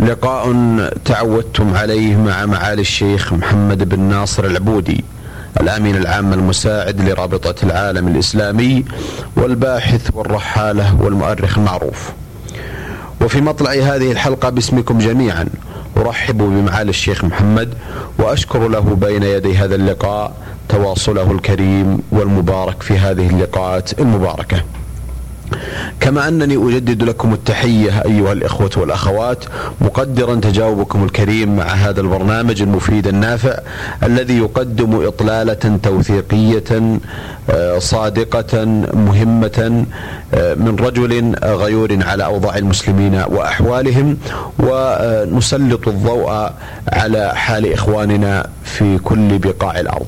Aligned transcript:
لقاء 0.00 0.52
تعودتم 1.04 1.76
عليه 1.76 2.16
مع 2.16 2.46
معالي 2.46 2.80
الشيخ 2.80 3.32
محمد 3.32 3.88
بن 3.88 4.00
ناصر 4.00 4.44
العبودي 4.44 5.04
الأمين 5.60 5.96
العام 5.96 6.32
المساعد 6.32 7.00
لرابطة 7.00 7.54
العالم 7.62 8.08
الإسلامي 8.08 8.84
والباحث 9.36 10.10
والرحالة 10.14 11.02
والمؤرخ 11.02 11.58
المعروف. 11.58 12.10
وفي 13.20 13.40
مطلع 13.40 13.70
هذه 13.70 14.12
الحلقة 14.12 14.48
باسمكم 14.50 14.98
جميعا 14.98 15.46
أرحب 15.96 16.38
بمعالي 16.38 16.90
الشيخ 16.90 17.24
محمد 17.24 17.74
وأشكر 18.18 18.68
له 18.68 18.80
بين 18.80 19.22
يدي 19.22 19.56
هذا 19.56 19.74
اللقاء 19.74 20.32
تواصله 20.68 21.32
الكريم 21.32 21.98
والمبارك 22.12 22.82
في 22.82 22.98
هذه 22.98 23.30
اللقاءات 23.30 24.00
المباركة. 24.00 24.62
كما 26.00 26.28
أنني 26.28 26.56
أجدد 26.56 27.02
لكم 27.02 27.32
التحية 27.32 28.02
أيها 28.06 28.32
الإخوة 28.32 28.70
والأخوات 28.76 29.44
مقدرا 29.80 30.34
تجاوبكم 30.34 31.04
الكريم 31.04 31.56
مع 31.56 31.64
هذا 31.64 32.00
البرنامج 32.00 32.62
المفيد 32.62 33.06
النافع 33.06 33.58
الذي 34.02 34.38
يقدم 34.38 35.06
إطلالة 35.06 35.78
توثيقية 35.82 36.98
آه، 37.50 37.78
صادقة 37.78 38.64
مهمة 38.94 39.84
آه، 40.34 40.54
من 40.54 40.76
رجل 40.80 41.34
غيور 41.44 41.98
على 42.02 42.24
أوضاع 42.24 42.56
المسلمين 42.56 43.14
وأحوالهم 43.14 44.16
ونسلط 44.58 45.88
الضوء 45.88 46.50
على 46.92 47.32
حال 47.34 47.72
إخواننا 47.72 48.46
في 48.64 48.98
كل 48.98 49.38
بقاع 49.38 49.80
الأرض. 49.80 50.06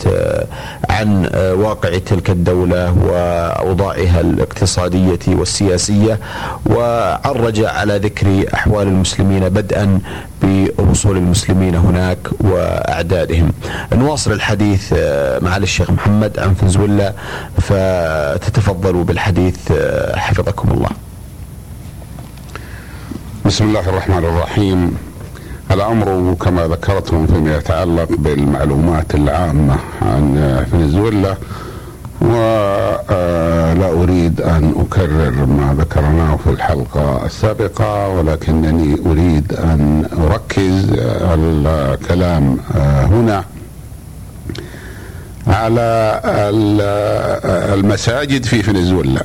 عن 0.90 1.30
واقع 1.58 1.98
تلك 1.98 2.30
الدولة 2.30 2.94
وأوضاعها 3.08 4.22
الاقتصادية 4.22 5.20
والسياسية 5.28 6.20
وعرج 6.66 7.64
على 7.64 7.98
ذكر 7.98 8.46
أحوال 8.54 8.88
المسلمين 8.88 9.50
بدءا 9.50 10.00
بوصول 10.42 11.18
المسلمين 11.18 11.76
هناك 11.76 12.18
وأعدادهم. 12.40 13.52
نواصل 13.94 14.32
الحديث 14.32 14.94
معالي 15.42 15.64
الشيخ 15.64 15.92
محمد 15.92 16.40
عن 16.40 16.54
فنزويلا 16.54 17.14
فتتفضلوا 17.58 19.04
بالحديث 19.04 19.72
حفظكم 20.16 20.72
الله. 20.72 20.90
بسم 23.52 23.66
الله 23.66 23.90
الرحمن 23.90 24.26
الرحيم. 24.26 24.98
الأمر 25.72 26.36
كما 26.42 26.68
ذكرتم 26.68 27.28
فيما 27.28 27.58
يتعلق 27.58 28.08
بالمعلومات 28.18 29.16
العامة 29.16 29.76
عن 30.02 30.66
فنزويلا 30.72 31.36
ولا 32.22 33.90
أريد 34.04 34.42
أن 34.42 34.74
أكرر 34.80 35.46
ما 35.46 35.76
ذكرناه 35.80 36.36
في 36.44 36.50
الحلقة 36.50 37.26
السابقة 37.26 38.08
ولكنني 38.10 38.98
أريد 39.06 39.54
أن 39.54 40.06
أركز 40.32 40.86
الكلام 41.22 42.58
هنا 43.12 43.44
على 45.48 46.22
المساجد 47.74 48.46
في 48.46 48.64
فنزويلا. 48.64 49.24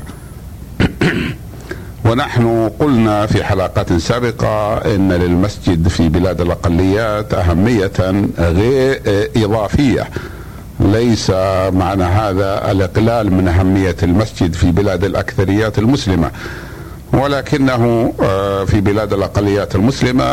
ونحن 2.11 2.71
قلنا 2.78 3.27
في 3.27 3.44
حلقات 3.44 3.93
سابقة 3.93 4.75
أن 4.94 5.12
للمسجد 5.12 5.89
في 5.89 6.09
بلاد 6.09 6.41
الأقليات 6.41 7.34
أهمية 7.34 7.93
غير 8.39 9.00
إضافية. 9.37 10.09
ليس 10.81 11.31
معنى 11.71 12.05
هذا 12.05 12.71
الإقلال 12.71 13.33
من 13.33 13.49
أهمية 13.49 13.97
المسجد 14.03 14.55
في 14.55 14.71
بلاد 14.71 15.05
الأكثريات 15.05 15.78
المسلمة. 15.78 16.31
ولكنه 17.12 18.12
في 18.67 18.81
بلاد 18.81 19.12
الأقليات 19.12 19.75
المسلمة 19.75 20.25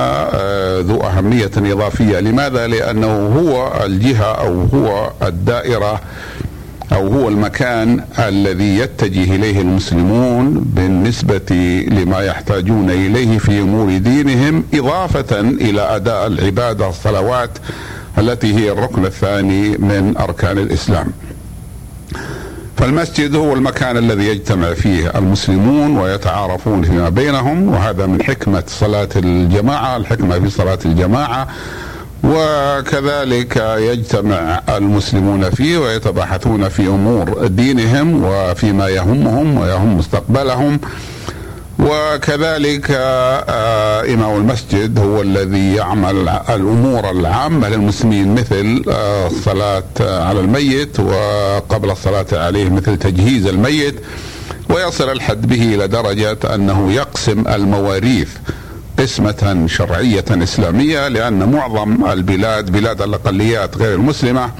ذو 0.80 1.02
أهمية 1.02 1.52
إضافية. 1.58 2.20
لماذا؟ 2.20 2.68
لأنه 2.68 3.28
هو 3.40 3.74
الجهة 3.86 4.32
أو 4.32 4.64
هو 4.74 5.12
الدائرة 5.22 6.02
أو 6.94 7.08
هو 7.08 7.30
المكان 7.30 8.04
الذي 8.20 8.78
يتجه 8.78 9.36
إليه 9.36 9.62
المسلمون 9.62 10.54
بالنسبة 10.54 11.86
لما 11.92 12.20
يحتاجون 12.20 12.90
إليه 12.90 13.38
في 13.38 13.62
أمور 13.62 13.98
دينهم 13.98 14.64
إضافة 14.74 15.40
إلى 15.40 15.82
أداء 15.82 16.28
العبادة 16.28 16.90
الصلوات 16.90 17.50
التي 18.18 18.56
هي 18.56 18.72
الركن 18.72 19.06
الثاني 19.06 19.70
من 19.70 20.18
أركان 20.18 20.58
الإسلام. 20.58 21.08
فالمسجد 22.78 23.36
هو 23.36 23.54
المكان 23.54 23.98
الذي 23.98 24.28
يجتمع 24.28 24.74
فيه 24.74 25.12
المسلمون 25.16 25.98
ويتعارفون 25.98 26.84
فيما 26.84 27.10
بينهم 27.10 27.68
وهذا 27.68 28.06
من 28.06 28.24
حكمة 28.24 28.64
صلاة 28.68 29.10
الجماعة، 29.16 29.98
الحكمة 29.98 30.40
في 30.40 30.50
صلاة 30.50 30.80
الجماعة 30.86 31.48
وكذلك 32.24 33.58
يجتمع 33.78 34.62
المسلمون 34.70 35.50
فيه 35.50 35.78
ويتباحثون 35.78 36.70
في 36.70 36.88
أمور 36.88 37.48
دينهم 37.48 38.24
وفيما 38.24 38.90
يهمهم 38.90 39.58
ويهم 39.58 39.98
مستقبلهم. 39.98 40.80
وكذلك 41.80 42.92
إمام 44.14 44.38
المسجد 44.38 45.00
هو 45.00 45.22
الذي 45.22 45.76
يعمل 45.76 46.30
الأمور 46.30 47.12
العامة 47.12 47.70
للمسلمين 47.70 48.36
مثل 48.36 48.84
الصلاة 48.88 49.84
على 50.00 50.40
الميت 50.40 51.00
وقبل 51.00 51.92
الصلاة 51.92 52.26
عليه 52.34 52.70
مثل 52.70 52.98
تجهيز 52.98 53.48
الميت. 53.48 53.96
ويصل 54.70 55.12
الحد 55.12 55.48
به 55.48 55.76
إلى 55.76 55.88
درجة 55.88 56.38
أنه 56.56 56.94
يقسم 56.94 57.44
المواريث. 57.48 58.30
قسمة 59.00 59.66
شرعية 59.68 60.26
إسلامية 60.32 61.08
لأن 61.08 61.52
معظم 61.52 62.06
البلاد 62.12 62.72
بلاد 62.72 63.02
الأقليات 63.02 63.78
غير 63.78 63.96
المسلمة 63.96 64.52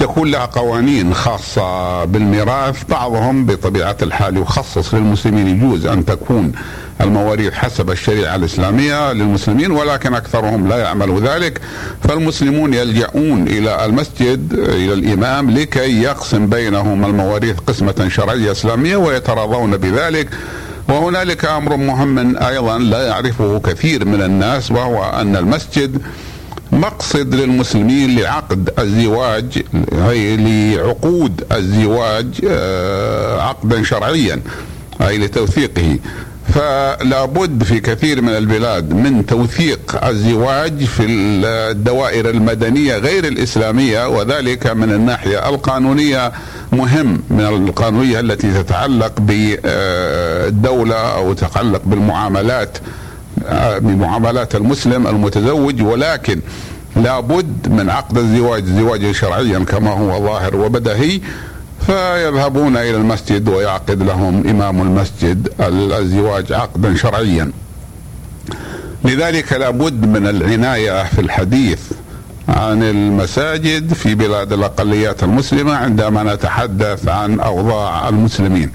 يكون 0.00 0.30
لها 0.30 0.44
قوانين 0.44 1.14
خاصة 1.14 2.04
بالميراث. 2.04 2.84
بعضهم 2.88 3.46
بطبيعة 3.46 3.96
الحال 4.02 4.36
يخصص 4.36 4.94
للمسلمين 4.94 5.48
يجوز 5.48 5.86
أن 5.86 6.04
تكون 6.04 6.52
المواريث 7.00 7.52
حسب 7.52 7.90
الشريعة 7.90 8.36
الإسلامية 8.36 9.12
للمسلمين 9.12 9.70
ولكن 9.70 10.14
أكثرهم 10.14 10.68
لا 10.68 10.76
يعمل 10.76 11.22
ذلك. 11.22 11.60
فالمسلمون 12.02 12.74
يلجؤون 12.74 13.48
إلى 13.48 13.84
المسجد 13.84 14.52
إلى 14.52 14.92
الإمام 14.92 15.50
لكي 15.50 16.02
يقسم 16.02 16.46
بينهم 16.46 17.04
المواريث 17.04 17.58
قسمة 17.58 18.08
شرعية 18.08 18.52
إسلامية 18.52 18.96
ويتراضون 18.96 19.76
بذلك. 19.76 20.28
وهنالك 20.88 21.44
أمر 21.44 21.76
مهم 21.76 22.36
أيضا 22.36 22.78
لا 22.78 23.06
يعرفه 23.06 23.60
كثير 23.60 24.04
من 24.04 24.22
الناس 24.22 24.70
وهو 24.70 25.04
أن 25.04 25.36
المسجد 25.36 26.02
مقصد 26.72 27.34
للمسلمين 27.34 28.18
لعقد 28.18 28.70
الزواج 28.78 29.62
أي 30.08 30.36
لعقود 30.36 31.44
الزواج 31.52 32.26
عقدا 33.40 33.82
شرعيا 33.82 34.40
أي 35.00 35.18
لتوثيقه. 35.18 35.98
فلا 36.54 37.24
بد 37.24 37.62
في 37.62 37.80
كثير 37.80 38.22
من 38.22 38.28
البلاد 38.28 38.92
من 38.92 39.26
توثيق 39.26 40.04
الزواج 40.04 40.84
في 40.84 41.06
الدوائر 41.06 42.30
المدنية 42.30 42.96
غير 42.96 43.24
الإسلامية 43.26 44.08
وذلك 44.08 44.66
من 44.66 44.92
الناحية 44.92 45.48
القانونية. 45.48 46.32
مهم 46.72 47.22
من 47.30 47.40
القانونية 47.40 48.20
التي 48.20 48.62
تتعلق 48.62 49.12
بالدولة 49.20 50.96
أو 50.96 51.32
تتعلق 51.32 51.82
بالمعاملات 51.84 52.78
بمعاملات 53.78 54.54
المسلم 54.54 55.06
المتزوج 55.06 55.82
ولكن 55.82 56.40
لابد 56.96 57.68
من 57.68 57.90
عقد 57.90 58.18
الزواج 58.18 58.64
زواجا 58.64 59.12
شرعيا 59.12 59.58
كما 59.58 59.90
هو 59.90 60.24
ظاهر 60.26 60.56
وبدهي 60.56 61.20
فيذهبون 61.86 62.76
إلى 62.76 62.96
المسجد 62.96 63.48
ويعقد 63.48 64.02
لهم 64.02 64.48
إمام 64.48 64.82
المسجد 64.82 65.48
الزواج 65.60 66.52
عقدا 66.52 66.96
شرعيا. 66.96 67.50
لذلك 69.04 69.52
لابد 69.52 70.06
من 70.06 70.26
العناية 70.26 71.04
في 71.04 71.20
الحديث. 71.20 71.80
عن 72.48 72.82
المساجد 72.82 73.92
في 73.92 74.14
بلاد 74.14 74.52
الأقليات 74.52 75.22
المسلمة 75.22 75.74
عندما 75.74 76.34
نتحدث 76.34 77.08
عن 77.08 77.40
أوضاع 77.40 78.08
المسلمين. 78.08 78.70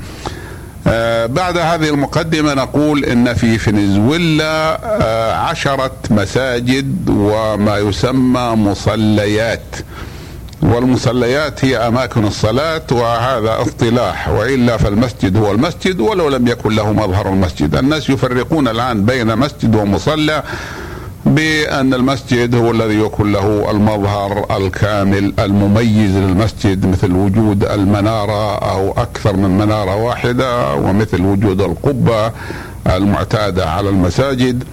آه 0.88 1.26
بعد 1.26 1.58
هذه 1.58 1.90
المقدمة 1.90 2.54
نقول 2.54 3.06
إن 3.06 3.34
في 3.34 3.58
فنزويلا 3.58 4.80
آه 4.84 5.34
عشرة 5.34 5.92
مساجد 6.12 7.10
وما 7.10 7.78
يسمى 7.78 8.50
مصليات. 8.56 9.76
والمصليات 10.62 11.66
هي 11.66 11.78
أماكن 11.78 12.26
الصلاة 12.26 12.82
وهذا 12.92 13.62
اصطلاح 13.62 14.30
وإلا 14.30 14.78
فالمسجد 14.78 15.38
هو 15.38 15.52
المسجد 15.52 16.00
ولو 16.00 16.30
لم 16.30 16.48
يكن 16.48 16.76
له 16.76 16.94
مظهر 16.94 17.28
المسجد، 17.28 17.76
الناس 17.76 18.10
يفرقون 18.10 18.68
الآن 18.68 19.06
بين 19.06 19.36
مسجد 19.36 19.76
ومصلى 19.76 20.44
بأن 21.28 21.94
المسجد 21.94 22.56
هو 22.56 22.72
الذي 22.72 23.00
يكون 23.00 23.32
له 23.32 23.72
المظهر 23.72 24.46
الكامل 24.58 25.34
المميز 25.40 26.18
للمسجد 26.18 26.86
مثل 26.86 27.12
وجود 27.12 27.64
المنارة 27.64 28.56
أو 28.58 28.92
أكثر 28.92 29.36
من 29.36 29.58
منارة 29.58 29.96
واحدة 29.96 30.74
ومثل 30.76 31.22
وجود 31.22 31.62
القبة 31.62 32.32
المعتادة 32.88 33.70
على 33.70 33.90
المساجد. 33.90 34.64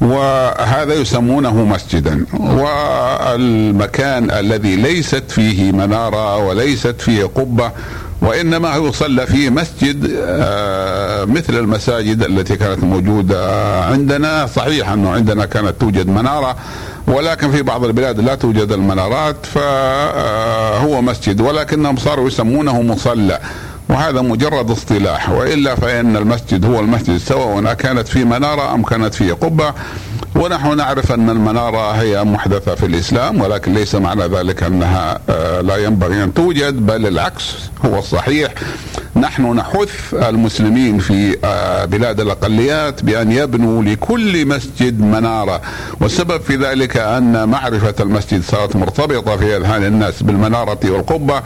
وهذا 0.00 0.94
يسمونه 0.94 1.64
مسجدا 1.64 2.26
والمكان 2.40 4.30
الذي 4.30 4.76
ليست 4.76 5.24
فيه 5.30 5.72
منارة 5.72 6.36
وليست 6.36 7.00
فيه 7.00 7.24
قبة 7.24 7.72
وإنما 8.24 8.76
يصلى 8.76 9.26
فيه 9.26 9.50
مسجد 9.50 10.10
آه، 10.26 11.24
مثل 11.24 11.58
المساجد 11.58 12.22
التي 12.22 12.56
كانت 12.56 12.84
موجودة 12.84 13.40
عندنا. 13.84 14.46
صحيح 14.46 14.88
أنه 14.88 15.10
عندنا 15.10 15.44
كانت 15.44 15.74
توجد 15.80 16.08
منارة 16.08 16.56
ولكن 17.06 17.50
في 17.50 17.62
بعض 17.62 17.84
البلاد 17.84 18.20
لا 18.20 18.34
توجد 18.34 18.72
المنارات 18.72 19.46
فهو 19.46 21.02
مسجد 21.02 21.40
ولكنهم 21.40 21.96
صاروا 21.96 22.28
يسمونه 22.28 22.82
مصلى. 22.82 23.40
وهذا 23.88 24.20
مجرد 24.20 24.70
اصطلاح 24.70 25.30
وإلا 25.30 25.74
فإن 25.74 26.16
المسجد 26.16 26.64
هو 26.64 26.80
المسجد 26.80 27.16
سواء 27.16 27.74
كانت 27.74 28.08
في 28.08 28.24
منارة 28.24 28.74
أم 28.74 28.82
كانت 28.82 29.14
في 29.14 29.30
قبة. 29.30 29.74
ونحن 30.34 30.76
نعرف 30.76 31.12
أن 31.12 31.30
المنارة 31.30 31.90
هي 31.90 32.24
محدثة 32.24 32.74
في 32.74 32.86
الإسلام 32.86 33.40
ولكن 33.40 33.74
ليس 33.74 33.94
معنى 33.94 34.24
ذلك 34.24 34.62
أنها 34.62 35.18
آه، 35.28 35.60
لا 35.60 35.76
ينبغي 35.76 36.24
أن 36.24 36.34
توجد 36.34 36.86
بل 36.86 37.06
العكس 37.06 37.54
هو 37.84 37.98
الصحيح 37.98 38.52
نحن 39.16 39.52
نحث 39.52 40.14
المسلمين 40.14 40.98
في 40.98 41.36
آه، 41.44 41.84
بلاد 41.84 42.20
الأقليات 42.20 43.04
بأن 43.04 43.32
يبنوا 43.32 43.82
لكل 43.82 44.46
مسجد 44.46 45.00
منارة. 45.00 45.60
والسبب 46.00 46.40
في 46.40 46.56
ذلك 46.56 46.96
أن 46.96 47.48
معرفة 47.48 47.94
المسجد 48.00 48.42
صارت 48.42 48.76
مرتبطة 48.76 49.36
في 49.36 49.56
أذهان 49.56 49.84
الناس 49.84 50.22
بالمنارة 50.22 50.78
والقبة. 50.84 51.42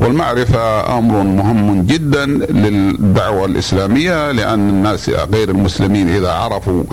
والمعرفة 0.00 0.98
أمر 0.98 1.22
مهم 1.22 1.82
جدا 1.86 2.26
للدعوة 2.26 3.44
الإسلامية 3.44 4.32
لأن 4.32 4.68
الناس 4.68 5.10
غير 5.10 5.48
المسلمين 5.50 6.08
إذا 6.08 6.30
عرفوا 6.32 6.84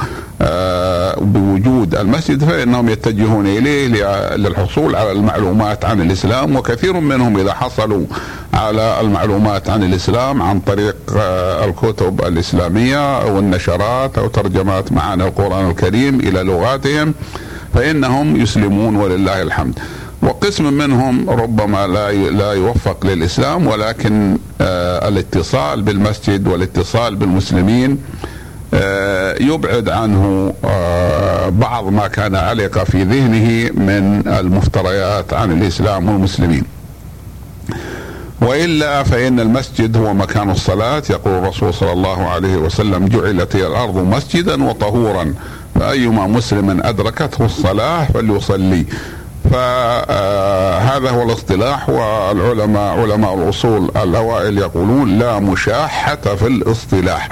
آه، 0.41 1.15
بوجود 1.19 1.95
المسجد 1.95 2.43
فإنهم 2.43 2.89
يتجهون 2.89 3.47
إليه 3.47 3.87
للحصول 4.35 4.95
على 4.95 5.11
المعلومات 5.11 5.85
عن 5.85 6.01
الإسلام 6.01 6.55
وكثير 6.55 6.93
منهم 6.93 7.37
إذا 7.37 7.53
حصلوا 7.53 8.05
على 8.53 9.01
المعلومات 9.01 9.69
عن 9.69 9.83
الإسلام 9.83 10.41
عن 10.41 10.59
طريق 10.59 10.95
آه، 11.17 11.65
الكتب 11.65 12.21
الإسلامية 12.21 13.21
أو 13.21 13.39
النشرات 13.39 14.17
أو 14.17 14.27
ترجمات 14.27 14.91
معاني 14.91 15.23
القرآن 15.23 15.69
الكريم 15.69 16.19
إلى 16.19 16.43
لغاتهم 16.43 17.13
فإنهم 17.73 18.35
يسلمون 18.35 18.95
ولله 18.95 19.41
الحمد. 19.41 19.79
وقسم 20.25 20.73
منهم 20.73 21.29
ربما 21.29 21.87
لا 21.87 22.11
لا 22.11 22.51
يوفق 22.53 23.05
للإسلام 23.05 23.67
ولكن 23.67 24.37
آه 24.61 25.07
الاتصال 25.07 25.81
بالمسجد 25.81 26.47
والاتصال 26.47 27.15
بالمسلمين 27.15 27.97
آه 28.73 29.35
يبعد 29.41 29.89
عنه 29.89 30.53
آه 30.65 31.49
بعض 31.49 31.87
ما 31.87 32.07
كان 32.07 32.35
علق 32.35 32.83
في 32.83 33.03
ذهنه 33.03 33.71
من 33.85 34.27
المفتريات 34.27 35.33
عن 35.33 35.51
الإسلام 35.61 36.09
والمسلمين. 36.09 36.63
وإلا 38.41 39.03
فإن 39.03 39.39
المسجد 39.39 39.97
هو 39.97 40.13
مكان 40.13 40.49
الصلاة 40.49 41.03
يقول 41.09 41.33
الرسول 41.33 41.73
صلى 41.73 41.91
الله 41.91 42.27
عليه 42.29 42.55
وسلم 42.57 43.07
جعلت 43.07 43.55
الأرض 43.55 43.97
مسجدا 43.97 44.63
وطهورا 44.63 45.33
فأيما 45.75 46.27
مسلم 46.27 46.81
أدركته 46.83 47.45
الصلاة 47.45 48.05
فليصلي 48.05 48.85
فهذا 49.51 51.09
هو 51.09 51.23
الاصطلاح 51.23 51.89
والعلماء 51.89 52.99
علماء 52.99 53.33
الأصول 53.35 53.91
الأوائل 54.03 54.57
يقولون 54.57 55.17
لا 55.19 55.39
مشاحة 55.39 56.15
في 56.15 56.47
الاصطلاح. 56.47 57.29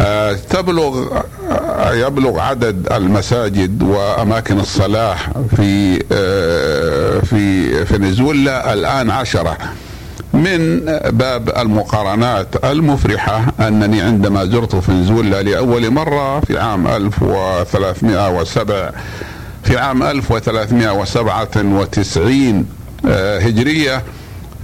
آه، 0.00 0.32
تبلغ 0.32 1.06
آه، 1.50 1.94
يبلغ 1.94 2.40
عدد 2.40 2.92
المساجد 2.92 3.82
وأماكن 3.82 4.58
الصلاة 4.60 5.16
في 5.56 6.02
آه، 6.12 7.18
في 7.18 7.70
فنزويلا 7.86 8.72
الآن 8.72 9.10
عشرة. 9.10 9.58
من 10.34 10.84
باب 11.10 11.48
المقارنات 11.58 12.64
المفرحة 12.64 13.44
أنني 13.60 14.00
عندما 14.00 14.44
زرت 14.44 14.76
فنزويلا 14.76 15.42
لأول 15.42 15.90
مرة 15.90 16.40
في 16.40 16.58
عام 16.58 16.86
1307 16.86 18.92
في 19.64 19.78
عام 19.78 20.02
1397 20.02 22.66
آه، 23.08 23.38
هجرية 23.38 24.02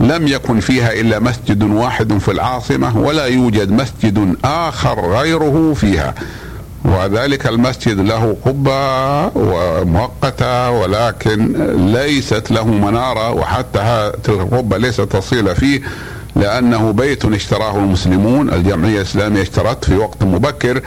لم 0.00 0.28
يكن 0.28 0.60
فيها 0.60 0.92
إلا 0.92 1.18
مسجد 1.18 1.62
واحد 1.62 2.18
في 2.18 2.30
العاصمة 2.30 2.98
ولا 2.98 3.26
يوجد 3.26 3.70
مسجد 3.70 4.36
آخر 4.44 5.00
غيره 5.10 5.74
فيها. 5.74 6.14
وذلك 6.84 7.46
المسجد 7.46 8.00
له 8.00 8.36
قبة 8.44 9.26
ومؤقتة 9.36 10.70
ولكن 10.70 11.52
ليست 11.92 12.50
له 12.50 12.66
منارة 12.66 13.32
وحتى 13.32 14.12
تلك 14.24 14.40
القبة 14.40 14.76
ليست 14.76 15.00
تصيل 15.00 15.56
فيه 15.56 15.80
لأنه 16.36 16.90
بيت 16.92 17.24
اشتراه 17.24 17.76
المسلمون 17.76 18.50
الجمعية 18.52 18.96
الإسلامية 18.96 19.42
اشترت 19.42 19.84
في 19.84 19.96
وقت 19.96 20.22
مبكر. 20.22 20.80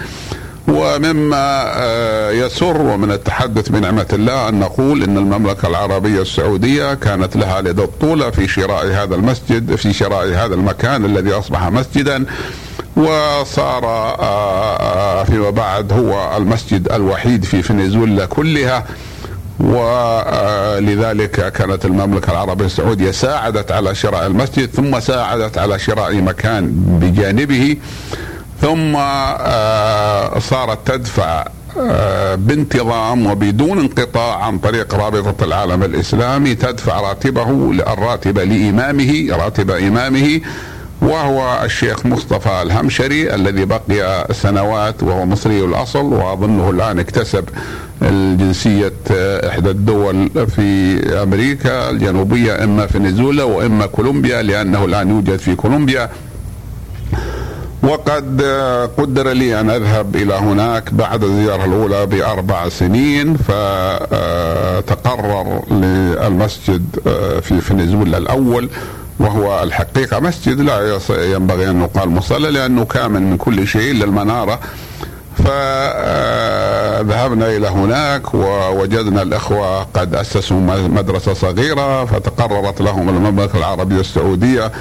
ومما 0.70 1.72
آه، 1.76 2.32
يسر 2.32 2.82
ومن 2.82 3.12
التحدث 3.12 3.70
بنعمة 3.70 4.08
الله 4.14 4.50
أن 4.50 4.60
نقول 4.60 5.04
أن 5.04 5.18
المملكة 5.18 5.68
العربية 5.68 6.22
السعودية 6.22 6.94
كانت 6.94 7.36
لها 7.36 7.62
لدى 7.62 7.84
الطولة 7.84 8.30
في 8.30 8.48
شراء 8.48 8.86
هذا 8.86 9.16
المسجد 9.16 9.76
في 9.76 9.94
شراء 9.94 10.28
هذا 10.28 10.56
المكان 10.56 11.06
الذي 11.06 11.32
أصبح 11.32 11.68
مسجدا. 11.68 12.26
وصار 12.98 13.86
آه، 13.86 14.16
آه، 14.20 15.24
فيما 15.24 15.50
بعد 15.50 15.94
هو 15.94 16.38
المسجد 16.38 16.92
الوحيد 16.92 17.46
في 17.46 17.62
فنزويلا 17.62 18.26
كلها. 18.26 18.86
ولذلك 19.60 21.52
كانت 21.52 21.86
المملكة 21.86 22.32
العربية 22.32 22.66
السعودية 22.66 23.12
ساعدت 23.12 23.72
على 23.72 23.96
شراء 23.96 24.28
المسجد 24.28 24.70
ثم 24.70 25.00
ساعدت 25.00 25.58
على 25.58 25.80
شراء 25.80 26.16
مكان 26.16 26.72
بجانبه. 27.02 27.78
ثم 28.62 28.96
آه، 28.96 30.40
صارت 30.40 30.92
تدفع 30.92 31.46
آه، 31.80 32.36
بانتظام 32.36 33.26
وبدون 33.28 33.80
انقطاع 33.80 34.44
عن 34.44 34.58
طريق 34.60 34.96
رابطة 34.96 35.44
العالم 35.46 35.84
الإسلامي 35.84 36.56
تدفع 36.56 37.00
راتبه 37.00 37.72
الراتب 37.72 38.40
لإمامه 38.40 39.28
راتب 39.32 39.72
إمامه 39.72 40.42
وهو 41.02 41.62
الشيخ 41.64 42.06
مصطفى 42.06 42.62
الهمشري 42.62 43.36
الذي 43.36 43.66
بقي 43.66 44.28
سنوات 44.34 45.04
وهو 45.04 45.26
مصري 45.26 45.66
الأصل 45.66 46.06
وأظنه 46.14 46.70
الآن 46.70 47.00
اكتسب 47.00 47.46
الجنسية 48.02 48.94
آه، 49.12 49.50
إحدى 49.50 49.70
الدول 49.70 50.30
في 50.56 51.00
أمريكا 51.24 51.90
الجنوبية 51.90 52.64
إما 52.64 52.86
فنزويلا 52.88 53.44
وإما 53.44 53.86
كولومبيا 53.86 54.42
لأنه 54.42 54.86
الآن 54.86 55.10
يوجد 55.10 55.36
في 55.40 55.56
كولومبيا. 55.56 56.10
وقد 57.84 58.42
قدر 58.98 59.28
لي 59.32 59.60
أن 59.60 59.70
أذهب 59.70 60.16
إلى 60.16 60.34
هناك 60.34 60.94
بعد 60.94 61.24
الزيارة 61.24 61.66
الأولى 61.66 62.06
بأربع 62.06 62.70
سنين 62.70 63.38
فتقرر 64.80 65.62
للمسجد 65.72 66.86
في 67.42 67.62
فنزويلا 67.62 68.18
الأول 68.18 68.70
وهو 69.20 69.64
الحقيقة 69.64 70.20
مسجد 70.20 70.60
لا 70.62 71.00
ينبغي 71.10 71.70
أن 71.70 71.82
يقال 71.82 72.10
مصلى 72.10 72.52
لأنه 72.52 72.86
كامل 72.86 73.22
من 73.22 73.38
كل 73.38 73.68
شيء 73.68 73.92
الا 73.92 74.06
المناره 74.06 74.60
فذهبنا 77.00 77.48
إلى 77.58 77.68
هناك 77.68 78.34
ووجدنا 78.34 79.22
الأخوة 79.22 79.84
قد 79.84 80.16
أسسوا 80.16 80.60
مدرسة 80.88 81.34
صغيرة 81.34 82.06
فتقررت 82.06 82.82
لهم 82.82 83.10
المملكة 83.10 83.58
العربية 83.58 84.00
السعودية 84.00 84.72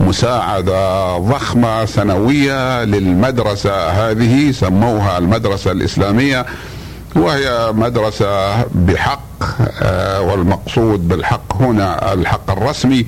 مساعدة 0.00 1.16
ضخمة 1.18 1.84
سنوية 1.84 2.84
للمدرسة 2.84 3.88
هذه 3.88 4.52
سموها 4.52 5.18
المدرسة 5.18 5.72
الإسلامية 5.72 6.46
وهي 7.16 7.72
مدرسة 7.72 8.62
بحق 8.74 9.20
آه، 9.82 10.20
والمقصود 10.20 11.08
بالحق 11.08 11.62
هنا 11.62 12.12
الحق 12.12 12.50
الرسمي 12.50 13.06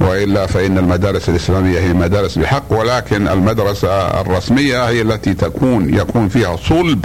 وإلا 0.00 0.46
فإن 0.46 0.78
المدارس 0.78 1.28
الإسلامية 1.28 1.78
هي 1.78 1.92
مدارس 1.92 2.38
بحق 2.38 2.72
ولكن 2.72 3.28
المدرسة 3.28 4.20
الرسمية 4.20 4.88
هي 4.88 5.02
التي 5.02 5.34
تكون 5.34 5.94
يكون 5.94 6.28
فيها 6.28 6.56
صلب 6.56 7.04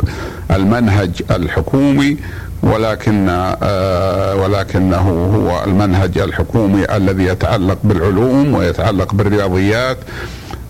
المنهج 0.52 1.24
الحكومي 1.32 2.18
ولكن 2.64 3.28
آه 3.64 4.36
ولكنه 4.36 5.32
هو 5.36 5.64
المنهج 5.64 6.18
الحكومي 6.18 6.96
الذي 6.96 7.24
يتعلق 7.24 7.78
بالعلوم 7.84 8.54
ويتعلق 8.54 9.14
بالرياضيات 9.14 9.98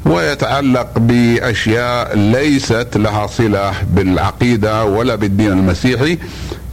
ويتعلق 0.05 0.87
بأشياء 0.99 2.17
ليست 2.17 2.87
لها 2.95 3.27
صلة 3.27 3.71
بالعقيدة 3.93 4.85
ولا 4.85 5.15
بالدين 5.15 5.51
المسيحي. 5.51 6.17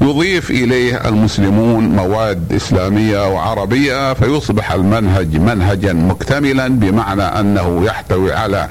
يضيف 0.01 0.51
إليه 0.51 1.09
المسلمون 1.09 1.85
مواد 1.89 2.53
إسلامية 2.53 3.29
وعربية 3.35 4.13
فيصبح 4.15 4.73
المنهج 4.73 5.37
منهجا 5.37 5.93
مكتملا 5.93 6.69
بمعنى 6.69 7.23
أنه 7.23 7.85
يحتوي 7.85 8.33
على 8.33 8.69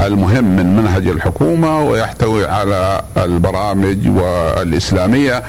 المهم 0.00 0.56
من 0.56 0.76
منهج 0.76 1.06
الحكومة 1.06 1.82
ويحتوي 1.82 2.46
على 2.46 3.02
البرامج 3.16 4.08
والإسلامية. 4.08 5.42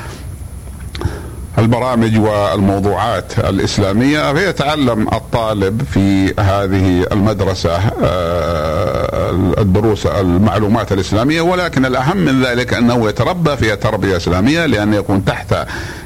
البرامج 1.57 2.19
والموضوعات 2.19 3.39
الإسلامية 3.39 4.33
فيتعلم 4.33 5.07
الطالب 5.13 5.81
في 5.93 6.33
هذه 6.39 7.05
المدرسة 7.11 7.75
آه، 8.03 9.31
الدروس 9.57 10.05
المعلومات 10.05 10.91
الإسلامية 10.91 11.41
ولكن 11.41 11.85
الأهم 11.85 12.17
من 12.17 12.43
ذلك 12.43 12.73
أنه 12.73 13.09
يتربى 13.09 13.57
في 13.57 13.75
تربية 13.75 14.17
إسلامية 14.17 14.65
لأن 14.65 14.93
يكون 14.93 15.25
تحت 15.25 15.55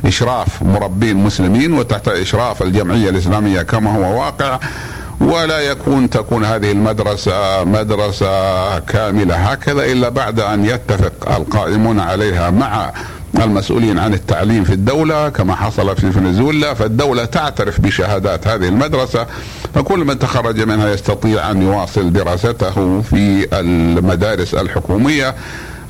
إشراف 0.06 0.64
مربين 0.64 1.18
مسلمين 1.18 1.74
وتحت 1.74 2.08
إشراف 2.08 2.62
الجمعية 2.64 3.10
الإسلامية 3.10 3.62
كما 3.62 3.96
هو 3.96 4.20
واقع 4.20 4.60
ولا 5.22 5.60
يكون 5.60 6.10
تكون 6.10 6.46
هذه 6.46 6.72
المدرسة 6.72 7.64
مدرسة 7.64 8.80
كاملة 8.80 9.36
هكذا 9.36 9.86
إلا 9.86 10.10
بعد 10.10 10.40
أن 10.40 10.66
يتفق 10.66 11.36
القائمون 11.36 12.00
عليها 12.00 12.50
مع 12.50 12.92
المسؤولين 13.38 14.00
عن 14.00 14.14
التعليم 14.14 14.64
في 14.64 14.74
الدولة 14.74 15.30
كما 15.30 15.56
حصل 15.56 15.96
في 15.96 16.12
فنزويلا 16.12 16.74
فالدولة 16.74 17.26
تعترف 17.26 17.82
بشهادات 17.82 18.48
هذه 18.48 18.68
المدرسة 18.68 19.28
فكل 19.76 20.00
من 20.00 20.20
تخرج 20.20 20.62
منها 20.62 20.94
يستطيع 20.94 21.52
أن 21.52 21.62
يواصل 21.62 22.14
دراسته 22.14 23.02
في 23.02 23.48
المدارس 23.54 24.54
الحكومية. 24.54 25.36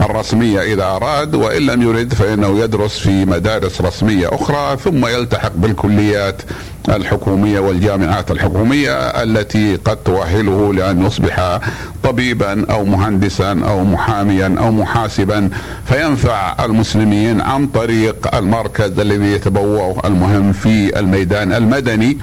الرسمية 0.01 0.61
إذا 0.61 0.83
أراد 0.83 1.35
وإن 1.35 1.61
لم 1.61 1.81
يرد 1.81 2.13
فإنه 2.13 2.59
يدرس 2.59 2.99
في 2.99 3.25
مدارس 3.25 3.81
رسمية 3.81 4.27
أخرى 4.31 4.77
ثم 4.77 5.05
يلتحق 5.05 5.51
بالكليات 5.55 6.41
الحكومية 6.89 7.59
والجامعات 7.59 8.31
الحكومية 8.31 8.91
التي 9.23 9.75
قد 9.75 9.97
تؤهله 9.97 10.73
لأن 10.73 11.05
يصبح 11.05 11.59
طبيبا 12.03 12.65
أو 12.71 12.85
مهندسا 12.85 13.51
أو 13.67 13.83
محاميا 13.83 14.55
أو 14.59 14.71
محاسبا. 14.71 15.49
فينفع 15.85 16.65
المسلمين 16.65 17.41
عن 17.41 17.67
طريق 17.67 18.35
المركز 18.35 18.99
الذي 18.99 19.31
يتبوأه 19.31 20.01
المهم 20.05 20.53
في 20.53 20.99
الميدان 20.99 21.53
المدني 21.53 22.17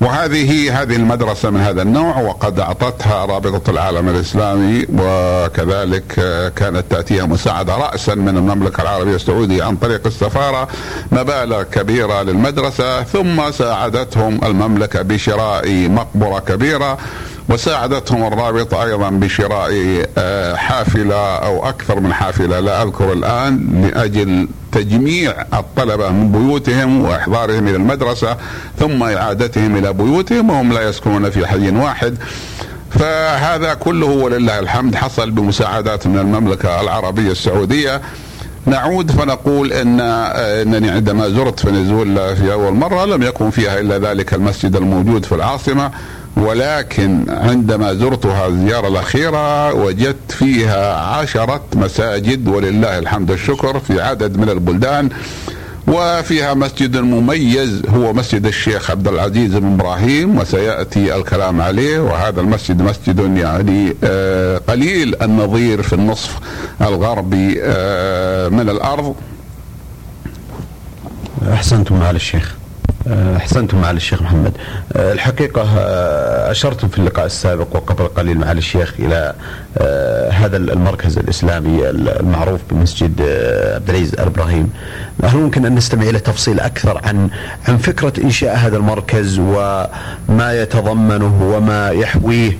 وهذه 0.00 0.82
هذه 0.82 0.96
المدرسة 0.96 1.50
من 1.50 1.60
هذا 1.60 1.82
النوع 1.82 2.20
وقد 2.20 2.60
أعطتها 2.60 3.24
رابطة 3.24 3.70
العالم 3.70 4.08
الإسلامي 4.08 4.86
وكذلك 4.98 6.06
كانت 6.56 6.84
تأتيها 6.90 7.26
مساعدة 7.26 7.76
راسا 7.76 8.14
من 8.14 8.36
المملكة 8.36 8.82
العربية 8.82 9.14
السعودية 9.14 9.64
عن 9.64 9.76
طريق 9.76 10.06
السفارة 10.06 10.68
مبالغ 11.12 11.62
كبيرة 11.62 12.22
للمدرسة 12.22 13.02
ثم 13.02 13.50
ساعدتهم 13.50 14.40
المملكة 14.44 15.02
بشراء 15.02 15.88
مقبرة 15.88 16.38
كبيرة. 16.38 16.98
وساعدتهم 17.50 18.32
الرابطة 18.32 18.84
أيضا 18.84 19.10
بشراء 19.10 19.72
آه، 20.18 20.54
حافلة 20.54 21.36
أو 21.36 21.68
أكثر 21.68 22.00
من 22.00 22.12
حافلة. 22.12 22.60
لا 22.60 22.82
أذكر 22.82 23.12
الآن 23.12 23.82
لأجل 23.82 24.48
تجميع 24.72 25.34
الطلبة 25.54 26.10
من 26.10 26.32
بيوتهم 26.32 27.04
وإحضارهم 27.04 27.68
إلى 27.68 27.76
المدرسة 27.76 28.36
ثم 28.78 29.02
إعادتهم 29.02 29.76
إلى 29.76 29.92
بيوتهم 29.92 30.50
وهم 30.50 30.72
لا 30.72 30.88
يسكنون 30.88 31.30
في 31.30 31.46
حي 31.46 31.70
واحد. 31.70 32.16
فهذا 32.90 33.74
كله 33.74 34.06
ولله 34.06 34.58
الحمد 34.58 34.94
حصل 34.94 35.30
بمساعدات 35.30 36.06
من 36.06 36.18
المملكة 36.18 36.80
العربية 36.80 37.30
السعودية. 37.30 38.00
نعود 38.66 39.10
فنقول 39.10 39.72
إن 39.72 40.00
إنني 40.00 40.90
عندما 40.90 41.28
زرت 41.28 41.60
فنزويلا 41.60 42.34
في 42.34 42.52
أول 42.52 42.72
مرة 42.72 43.04
لم 43.04 43.22
يكن 43.22 43.50
فيها 43.50 43.80
إلا 43.80 43.98
ذلك 43.98 44.34
المسجد 44.34 44.76
الموجود 44.76 45.24
في 45.24 45.34
العاصمة. 45.34 45.90
ولكن 46.36 47.24
عندما 47.28 47.94
زرتها 47.94 48.46
الزيارة 48.46 48.88
الأخيرة 48.88 49.74
وجدت 49.74 50.32
فيها 50.32 50.94
عشرة 50.96 51.62
مساجد 51.74 52.48
ولله 52.48 52.98
الحمد 52.98 53.30
والشكر 53.30 53.80
في 53.80 54.00
عدد 54.00 54.36
من 54.36 54.48
البلدان 54.48 55.08
وفيها 55.88 56.54
مسجد 56.54 56.96
مميز 56.96 57.82
هو 57.88 58.12
مسجد 58.12 58.46
الشيخ 58.46 58.90
عبد 58.90 59.08
العزيز 59.08 59.54
بن 59.54 59.72
إبراهيم 59.72 60.38
وسيأتي 60.38 61.16
الكلام 61.16 61.60
عليه 61.60 61.98
وهذا 62.00 62.40
المسجد 62.40 62.82
مسجد 62.82 63.36
يعني 63.36 63.94
آه، 64.04 64.58
قليل 64.58 65.22
النظير 65.22 65.82
في 65.82 65.92
النصف 65.92 66.38
الغربي 66.82 67.56
آه، 67.62 68.48
من 68.48 68.68
الأرض. 68.68 69.14
أحسنتم 71.52 71.98
معالي 71.98 72.16
الشيخ. 72.16 72.59
أحسنتم 73.08 73.80
معالي 73.80 73.96
الشيخ 73.96 74.22
محمد. 74.22 74.52
آه، 74.96 75.12
الحقيقة 75.12 75.62
آه، 75.78 76.50
أشرتم 76.50 76.88
في 76.88 76.98
اللقاء 76.98 77.26
السابق 77.26 77.76
وقبل 77.76 78.08
قليل 78.08 78.38
معالي 78.38 78.58
الشيخ 78.58 78.94
إلى 78.98 79.34
هذا 80.32 80.56
المركز 80.56 81.18
الإسلامي 81.18 81.90
المعروف 81.90 82.60
بمسجد 82.70 83.20
عبد 83.74 83.90
العزيز 83.90 84.14
إبراهيم. 84.18 84.72
هل 85.24 85.38
ممكن 85.38 85.66
أن 85.66 85.74
نستمع 85.74 86.02
إلى 86.02 86.18
تفصيل 86.18 86.60
أكثر 86.60 87.00
عن 87.04 87.30
عن 87.68 87.76
فكرة 87.76 88.12
إنشاء 88.24 88.56
هذا 88.56 88.76
المركز 88.76 89.38
وما 89.38 90.52
يتضمنه 90.52 91.42
وما 91.42 91.90
يحويه. 91.90 92.52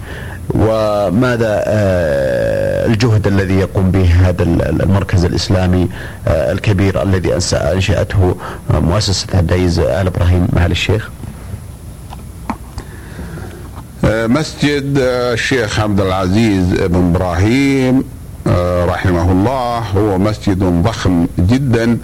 وماذا 0.55 1.63
آه، 1.67 2.87
الجهد 2.87 3.27
الذي 3.27 3.55
يقوم 3.55 3.91
به 3.91 4.05
هذا 4.05 4.43
المركز 4.83 5.25
الإسلامي 5.25 5.89
آه، 6.29 6.53
الكبير 6.53 7.03
الذي 7.03 7.37
انشاته 7.55 8.37
مؤسسة 8.71 9.27
عبد 9.35 9.53
العزيز 9.53 9.79
آل 9.79 10.07
إبراهيم 10.07 10.49
معالي 10.53 10.73
الشيخ؟ 10.73 11.11
آه، 14.05 14.27
مسجد 14.27 14.95
الشيخ 14.99 15.81
عبد 15.81 16.01
العزيز 16.01 16.65
بن 16.73 17.11
إبراهيم 17.15 18.05
رحمه 18.87 19.33
الله 19.33 19.79
هو 19.79 20.19
مسجد 20.19 20.59
ضخم 20.65 21.27
جدا 21.39 21.93
آه، 21.93 21.97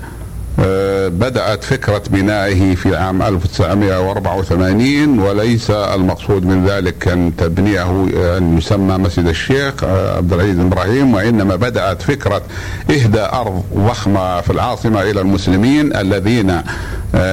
بدأت 1.08 1.64
فكرة 1.64 2.02
بنائه 2.10 2.74
في 2.74 2.96
عام 2.96 3.22
1984 3.22 5.18
وليس 5.18 5.70
المقصود 5.70 6.46
من 6.46 6.66
ذلك 6.66 7.08
أن 7.08 7.32
تبنيه 7.38 8.06
أن 8.38 8.58
يسمى 8.58 8.98
مسجد 8.98 9.26
الشيخ 9.26 9.84
آه، 9.84 10.16
عبد 10.16 10.32
العزيز 10.32 10.58
إبراهيم 10.58 11.14
وإنما 11.14 11.56
بدأت 11.56 12.02
فكرة 12.02 12.42
إهداء 12.90 13.40
أرض 13.40 13.64
ضخمة 13.76 14.40
في 14.40 14.50
العاصمة 14.50 15.02
إلى 15.02 15.20
المسلمين 15.20 15.96
الذين 15.96 16.60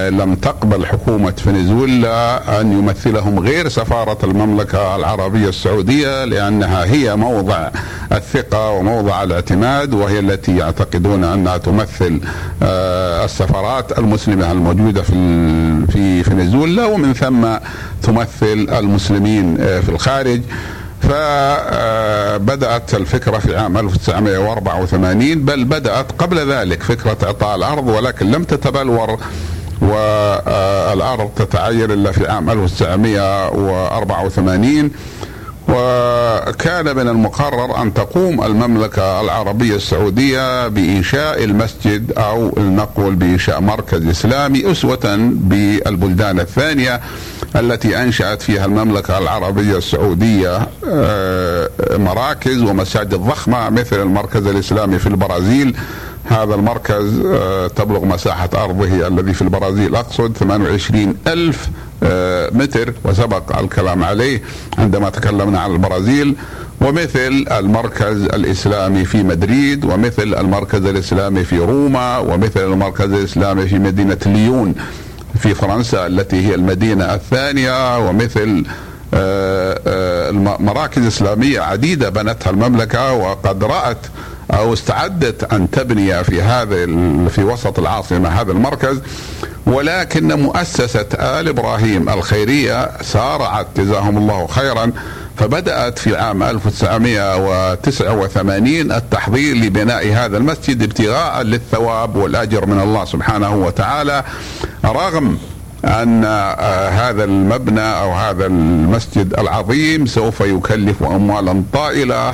لم 0.09 0.35
تقبل 0.35 0.85
حكومة 0.85 1.31
فنزويلا 1.31 2.61
أن 2.61 2.71
يمثلهم 2.71 3.39
غير 3.39 3.69
سفارة 3.69 4.17
المملكة 4.23 4.95
العربية 4.95 5.49
السعودية 5.49 6.25
لأنها 6.25 6.83
هي 6.85 7.15
موضع 7.15 7.69
الثقة 8.11 8.69
وموضع 8.69 9.23
الاعتماد 9.23 9.93
وهي 9.93 10.19
التي 10.19 10.57
يعتقدون 10.57 11.23
أنها 11.23 11.57
تمثل 11.57 12.21
السفارات 12.61 13.99
المسلمة 13.99 14.51
الموجودة 14.51 15.01
في 15.01 15.13
في 15.91 16.23
فنزويلا 16.23 16.85
ومن 16.85 17.13
ثم 17.13 17.47
تمثل 18.03 18.67
المسلمين 18.79 19.57
في 19.57 19.89
الخارج. 19.89 20.41
فبدأت 21.01 22.93
الفكرة 22.95 23.37
في 23.37 23.55
عام 23.55 23.77
1984 23.77 25.35
بل 25.45 25.65
بدأت 25.65 26.11
قبل 26.11 26.51
ذلك 26.51 26.83
فكرة 26.83 27.17
إعطاء 27.23 27.55
الأرض 27.55 27.87
ولكن 27.87 28.31
لم 28.31 28.43
تتبلور 28.43 29.19
والأرض 29.81 31.29
تتعين 31.35 31.91
إلا 31.91 32.11
في 32.11 32.27
عام 32.27 32.49
1984 32.49 34.91
وكان 35.69 36.95
من 36.95 37.07
المقرر 37.07 37.81
أن 37.81 37.93
تقوم 37.93 38.43
المملكة 38.43 39.21
العربية 39.21 39.75
السعودية 39.75 40.67
بإنشاء 40.67 41.43
المسجد 41.43 42.11
أو 42.17 42.51
نقول 42.57 43.15
بإنشاء 43.15 43.61
مركز 43.61 44.07
إسلامي 44.07 44.71
أسوة 44.71 45.15
بالبلدان 45.31 46.39
الثانية 46.39 47.01
التي 47.55 48.03
أنشأت 48.03 48.41
فيها 48.41 48.65
المملكة 48.65 49.17
العربية 49.17 49.77
السعودية 49.77 50.67
آه، 50.89 51.69
مراكز 51.91 52.61
ومساجد 52.61 53.15
ضخمة 53.15 53.69
مثل 53.69 54.01
المركز 54.01 54.47
الإسلامي 54.47 54.99
في 54.99 55.07
البرازيل 55.07 55.75
هذا 56.25 56.55
المركز 56.55 57.21
آه، 57.25 57.67
تبلغ 57.67 58.05
مساحة 58.05 58.49
أرضه 58.53 59.07
الذي 59.07 59.33
في 59.33 59.41
البرازيل 59.41 59.95
أقصد 59.95 60.37
28 60.37 61.15
ألف 61.27 61.69
آه، 62.03 62.49
متر 62.53 62.93
وسبق 63.05 63.57
الكلام 63.59 64.03
عليه 64.03 64.41
عندما 64.77 65.09
تكلمنا 65.09 65.59
عن 65.59 65.71
البرازيل. 65.71 66.35
ومثل 66.81 67.45
المركز 67.51 68.21
الإسلامي 68.23 69.05
في 69.05 69.23
مدريد 69.23 69.85
ومثل 69.85 70.33
المركز 70.33 70.85
الإسلامي 70.85 71.43
في 71.43 71.57
روما 71.59 72.17
ومثل 72.17 72.59
المركز 72.59 73.11
الإسلامي 73.11 73.67
في 73.67 73.79
مدينة 73.79 74.17
ليون 74.25 74.75
في 75.39 75.53
فرنسا 75.53 76.07
التي 76.07 76.47
هي 76.47 76.55
المدينة 76.55 77.13
الثانية. 77.13 77.97
ومثل 78.07 78.63
آه، 79.13 80.31
مراكز 80.59 81.05
إسلامية 81.05 81.61
عديدة 81.61 82.09
بنتها 82.09 82.49
المملكة 82.49 83.13
وقد 83.13 83.63
رأت 83.63 83.97
أو 84.51 84.73
استعدت 84.73 85.53
أن 85.53 85.71
تبني 85.71 86.23
في 86.23 86.41
هذا 86.41 86.85
في 87.29 87.43
وسط 87.43 87.79
العاصمه 87.79 88.29
هذا 88.29 88.51
المركز 88.51 89.01
ولكن 89.65 90.33
مؤسسة 90.33 91.05
آل 91.13 91.47
إبراهيم 91.47 92.09
الخيرية 92.09 92.89
سارعت 93.01 93.67
جزاهم 93.77 94.17
الله 94.17 94.47
خيرا 94.47 94.91
فبدأت 95.37 95.99
في 95.99 96.17
عام 96.17 96.43
1989 96.43 98.91
التحضير 98.91 99.55
لبناء 99.55 100.07
هذا 100.07 100.37
المسجد 100.37 100.83
ابتغاء 100.83 101.41
للثواب 101.41 102.15
والأجر 102.15 102.65
من 102.65 102.79
الله 102.79 103.05
سبحانه 103.05 103.55
وتعالى. 103.55 104.23
رغم 104.85 105.37
أن 105.85 106.23
آه، 106.25 106.89
هذا 106.89 107.23
المبنى 107.23 108.01
أو 108.01 108.13
هذا 108.13 108.45
المسجد 108.45 109.39
العظيم 109.39 110.05
سوف 110.05 110.41
يكلف 110.41 111.03
اموالا 111.03 111.63
طائلة 111.73 112.33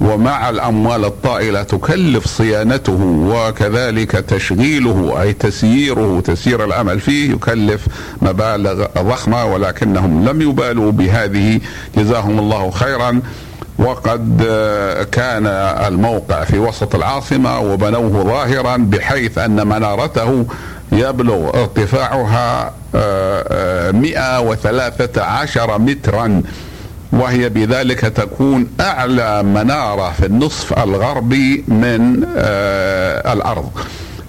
ومع 0.00 0.50
الأموال 0.50 1.04
الطائلة 1.04 1.62
تكلف 1.62 2.26
صيانته 2.26 3.00
وكذلك 3.02 4.10
تشغيله 4.10 5.22
أي 5.22 5.32
تسييره 5.32 6.20
تسيير 6.20 6.64
العمل 6.64 7.00
فيه 7.00 7.32
يكلف 7.32 7.86
مبالغ 8.22 8.86
ضخمة 8.98 9.44
ولكنهم 9.44 10.28
لم 10.28 10.42
يبالوا 10.42 10.92
بهذه. 10.92 11.60
جزاهم 11.96 12.38
الله 12.38 12.70
خيرا. 12.70 13.20
وقد 13.78 14.42
كان 15.12 15.46
الموقع 15.86 16.44
في 16.44 16.58
وسط 16.58 16.94
العاصمة 16.94 17.60
وبنوه 17.60 18.24
ظاهرا 18.24 18.76
بحيث 18.76 19.38
أن 19.38 19.66
منارته 19.66 20.46
يبلغ 20.92 21.60
ارتفاعها 21.60 22.74
113 23.92 25.78
مترا. 25.78 26.42
وهي 27.12 27.48
بذلك 27.48 28.00
تكون 28.00 28.66
أعلى 28.80 29.42
منارة 29.42 30.12
في 30.12 30.26
النصف 30.26 30.78
الغربي 30.78 31.64
من 31.68 32.26
آه 32.36 33.32
الأرض. 33.32 33.70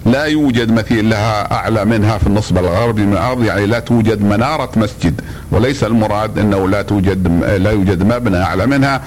لا 0.06 0.24
يوجد 0.24 0.72
مثيل 0.72 1.10
لها 1.10 1.52
أعلى 1.52 1.84
منها 1.84 2.18
في 2.18 2.26
النصف 2.26 2.58
الغربي 2.58 3.02
من 3.02 3.12
الأرض 3.12 3.44
يعني 3.44 3.66
لا 3.66 3.78
توجد 3.78 4.22
منارة 4.22 4.70
مسجد. 4.76 5.20
وليس 5.50 5.84
المراد 5.84 6.38
أنه 6.38 6.68
لا 6.68 6.82
توجد 6.82 7.44
لا 7.44 7.70
يوجد 7.70 8.02
مبنى 8.02 8.42
أعلى 8.42 8.66
منها. 8.66 9.02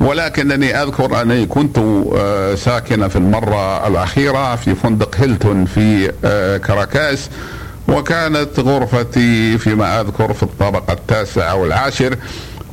ولكنني 0.00 0.82
أذكر 0.82 1.22
أني 1.22 1.46
كنت 1.46 1.78
آه 1.78 2.54
ساكنا 2.54 3.08
في 3.08 3.16
المرة 3.16 3.86
الأخيرة 3.86 4.56
في 4.56 4.74
فندق 4.74 5.16
هيلتون 5.16 5.64
في 5.64 6.12
آه 6.24 6.56
كاراكاس 6.56 7.28
وكانت 7.88 8.60
غرفتي 8.60 9.58
فيما 9.58 10.00
أذكر 10.00 10.32
في 10.32 10.42
الطبقه 10.42 10.92
التاسعه 10.92 11.44
أو 11.50 11.64
العاشر 11.64 12.16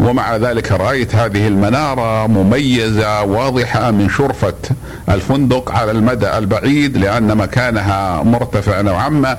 ومع 0.01 0.35
ذلك 0.37 0.71
رأيت 0.71 1.15
هذه 1.15 1.47
المنارة 1.47 2.27
مميزة 2.27 3.23
واضحة 3.23 3.91
من 3.91 4.09
شرفة 4.09 4.53
الفندق 5.09 5.71
على 5.71 5.91
المدى 5.91 6.37
البعيد 6.37 6.97
لأن 6.97 7.37
مكانها 7.37 8.23
مرتفع 8.23 8.81
نوعا 8.81 9.09
ما 9.09 9.37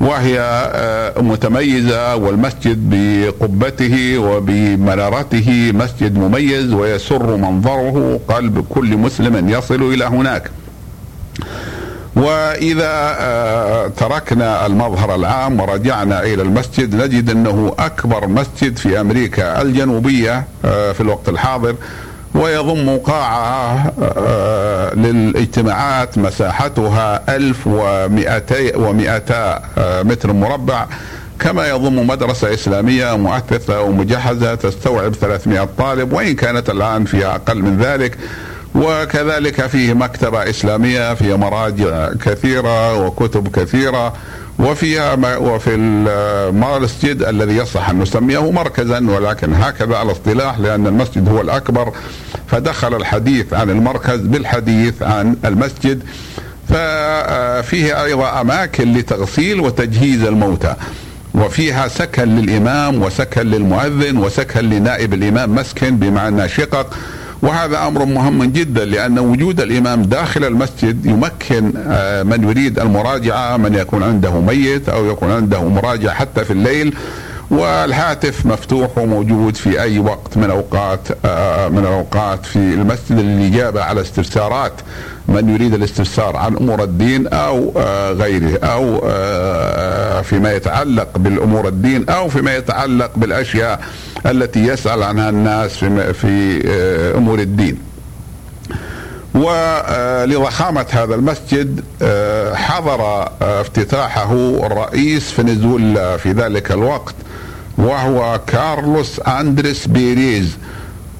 وهي 0.00 0.40
آه، 0.40 1.20
متميزة 1.20 2.16
والمسجد 2.16 2.78
بقبته 2.90 4.18
وبمنارته 4.18 5.72
مسجد 5.74 6.18
مميز 6.18 6.72
ويسر 6.72 7.36
منظره 7.36 8.20
قلب 8.28 8.64
كل 8.68 8.96
مسلم 8.96 9.48
يصل 9.48 9.82
إلى 9.82 10.04
هناك. 10.04 10.50
وإذا 12.16 13.16
آه، 13.20 13.88
تركنا 13.88 14.66
المظهر 14.66 15.14
العام 15.14 15.60
ورجعنا 15.60 16.22
إلى 16.22 16.42
المسجد 16.42 16.94
نجد 16.94 17.30
أنه 17.30 17.74
أكبر 17.78 18.26
مسجد 18.26 18.76
في 18.76 19.00
أمريكا 19.00 19.62
الجنوبية 19.62 20.44
آه، 20.64 20.92
في 20.92 21.00
الوقت 21.00 21.28
الحاضر 21.28 21.74
ويضم 22.34 22.96
قاعة 22.96 23.92
آه، 24.02 24.94
للإجتماعات 24.94 26.18
مساحتها 26.18 27.36
1200 27.36 30.04
متر 30.04 30.32
مربع 30.32 30.86
كما 31.40 31.68
يضم 31.68 32.06
مدرسة 32.06 32.54
إسلامية 32.54 33.16
مؤثثة 33.16 33.80
ومجهزة 33.80 34.54
تستوعب 34.54 35.14
300 35.14 35.68
طالب 35.78 36.12
وإن 36.12 36.34
كانت 36.34 36.70
الآن 36.70 37.04
فيها 37.04 37.34
أقل 37.34 37.62
من 37.62 37.78
ذلك. 37.78 38.18
وكذلك 38.74 39.66
فيه 39.66 39.92
مكتبة 39.92 40.50
إسلامية 40.50 41.14
فيها 41.14 41.36
مراجع 41.36 42.12
كثيرة 42.24 43.06
وكتب 43.06 43.48
كثيرة 43.48 44.12
وفيها 44.58 45.36
وفي 45.36 45.74
المسجد 45.74 47.22
الذي 47.22 47.56
يصح 47.56 47.90
أن 47.90 47.98
نسميه 47.98 48.50
مركزا 48.50 49.10
ولكن 49.10 49.54
هكذا 49.54 49.96
على 49.96 50.12
اصطلاح 50.12 50.58
لأن 50.58 50.86
المسجد 50.86 51.28
هو 51.28 51.40
الأكبر. 51.40 51.92
فدخل 52.46 52.96
الحديث 52.96 53.54
عن 53.54 53.70
المركز 53.70 54.20
بالحديث 54.20 55.02
عن 55.02 55.36
المسجد. 55.44 56.02
ففيه 56.68 58.04
أيضا 58.04 58.40
أماكن 58.40 58.92
لتغسيل 58.92 59.60
وتجهيز 59.60 60.24
الموتى. 60.24 60.74
وفيها 61.34 61.88
سكن 61.88 62.36
للإمام 62.36 63.02
وسكن 63.02 63.46
للمؤذن 63.46 64.16
وسكن 64.16 64.60
لنائب 64.60 65.14
الإمام 65.14 65.54
مسكن 65.54 65.96
بمعنى 65.96 66.48
شقق. 66.48 66.96
وهذا 67.42 67.86
أمر 67.86 68.04
مهم 68.04 68.44
جدا 68.44 68.84
لأن 68.84 69.18
وجود 69.18 69.60
الإمام 69.60 70.02
داخل 70.02 70.44
المسجد 70.44 71.06
يمكن 71.06 71.72
آه، 71.76 72.22
من 72.22 72.48
يريد 72.48 72.78
المراجعة 72.78 73.56
من 73.56 73.74
يكون 73.74 74.02
عنده 74.02 74.40
ميت 74.40 74.88
أو 74.88 75.06
يكون 75.10 75.30
عنده 75.30 75.68
مراجعة 75.68 76.14
حتى 76.14 76.44
في 76.44 76.52
الليل. 76.52 76.94
والهاتف 77.50 78.46
مفتوح 78.46 78.98
وموجود 78.98 79.56
في 79.56 79.80
أي 79.80 79.98
وقت 79.98 80.36
من 80.36 80.50
أوقات 80.50 81.08
آه، 81.24 81.68
من 81.68 81.78
الأوقات 81.78 82.46
في 82.46 82.56
المسجد 82.56 83.18
للاجابه 83.18 83.82
على 83.82 84.00
استفسارات 84.00 84.72
من 85.28 85.48
يريد 85.54 85.74
الاستفسار 85.74 86.36
عن 86.36 86.56
أمور 86.56 86.82
الدين 86.82 87.26
أو 87.26 87.72
آه، 87.76 88.12
غيره 88.12 88.58
أو 88.62 89.00
فيما 90.22 90.52
يتعلق 90.52 91.18
بالأمور 91.18 91.68
الدين 91.68 92.08
أو 92.08 92.28
فيما 92.28 92.56
يتعلق 92.56 93.10
بالأشياء 93.16 93.80
التي 94.26 94.60
يسأل 94.60 95.02
عنها 95.02 95.28
الناس 95.30 95.84
في 96.12 96.62
آه، 96.68 97.18
أمور 97.18 97.38
الدين. 97.38 97.78
ولضخامة 99.34 100.86
هذا 100.90 101.14
المسجد 101.14 101.80
آه، 102.02 102.54
حضر 102.54 103.00
آه، 103.00 103.60
افتتاحه 103.60 104.32
الرئيس 104.66 105.32
فنزويلا 105.32 106.16
في 106.16 106.32
ذلك 106.32 106.72
الوقت 106.72 107.14
وهو 107.78 108.40
كارلوس 108.46 109.20
أندريس 109.20 109.86
بيريز. 109.86 110.56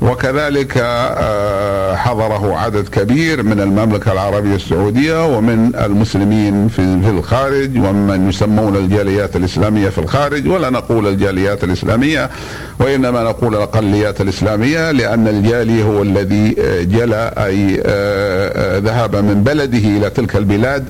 وكذلك 0.02 0.72
آه، 0.76 1.96
حضره 1.96 2.56
عدد 2.56 2.88
كبير 2.88 3.42
من 3.42 3.60
المملكة 3.60 4.12
العربية 4.12 4.54
السعودية 4.54 5.36
ومن 5.36 5.74
المسلمين 5.74 6.68
في 6.68 7.10
الخارج 7.10 7.78
ومن 7.78 8.28
يسمون 8.28 8.76
الجاليات 8.76 9.36
الإسلامية 9.36 9.88
في 9.88 9.98
الخارج. 9.98 10.48
ولا 10.48 10.70
نقول 10.70 11.06
الجاليات 11.06 11.64
الإسلامية 11.64 12.30
وإنما 12.78 13.22
نقول 13.22 13.54
الأقليات 13.56 14.20
الإسلامية 14.20 14.90
لأن 14.90 15.28
الجالي 15.28 15.84
هو 15.84 16.02
الذي 16.02 16.56
آه، 16.58 16.82
جلى 16.82 17.34
أي 17.38 17.82
آه، 17.86 18.78
ذهب 18.78 19.16
من 19.16 19.42
بلده 19.44 19.78
إلى 19.78 20.10
تلك 20.10 20.36
البلاد. 20.36 20.88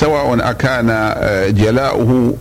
سواء 0.00 0.50
أكان 0.50 1.14
جلاؤه 1.54 2.34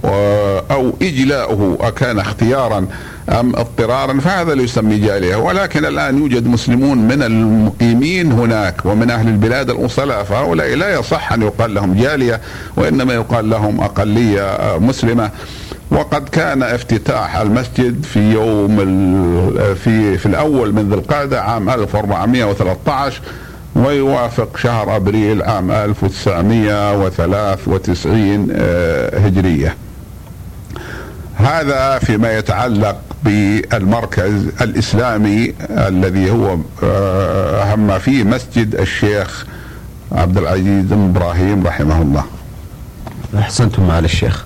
أو 0.71 0.93
إجلاؤه 1.01 1.77
أكان 1.81 2.19
اختيارا 2.19 2.87
أم 3.29 3.55
اضطرارا 3.55 4.19
فهذا 4.19 4.55
لا 4.55 4.63
يسمي 4.63 4.97
جالية. 4.97 5.35
ولكن 5.35 5.85
الآن 5.85 6.17
يوجد 6.17 6.47
مسلمون 6.47 6.97
من 6.97 7.23
المقيمين 7.23 8.31
هناك 8.31 8.85
ومن 8.85 9.11
أهل 9.11 9.27
البلاد 9.27 9.69
الأصلاء 9.69 10.23
فهؤلاء 10.23 10.75
لا 10.75 10.99
يصح 10.99 11.33
أن 11.33 11.41
يقال 11.41 11.73
لهم 11.73 11.93
جالية 12.01 12.41
وإنما 12.75 13.13
يقال 13.13 13.49
لهم 13.49 13.81
أقلية 13.81 14.57
مسلمة. 14.79 15.29
وقد 15.91 16.29
كان 16.29 16.63
افتتاح 16.63 17.35
المسجد 17.37 18.03
في 18.03 18.31
يوم 18.31 18.77
في 19.83 20.17
في 20.17 20.25
الأول 20.25 20.73
من 20.73 20.89
ذي 20.89 20.95
القعدة 20.95 21.41
عام 21.41 21.69
1413 21.69 23.21
ويوافق 23.77 24.57
شهر 24.57 24.95
أبريل 24.95 25.43
عام 25.43 25.71
1993 25.71 28.47
آه، 28.51 29.19
هجرية. 29.19 29.75
هذا 31.35 31.99
فيما 31.99 32.37
يتعلق 32.37 32.97
بالمركز 33.23 34.47
الإسلامي 34.61 35.53
الذي 35.69 36.31
هو 36.31 36.57
آه، 36.83 37.75
ما 37.75 37.97
فيه 37.97 38.23
مسجد 38.23 38.75
الشيخ 38.75 39.45
عبد 40.11 40.37
العزيز 40.37 40.85
بن 40.85 41.09
إبراهيم 41.09 41.67
رحمه 41.67 42.01
الله. 42.01 42.23
أحسنتم 43.37 43.87
معالي 43.87 44.05
الشيخ. 44.05 44.45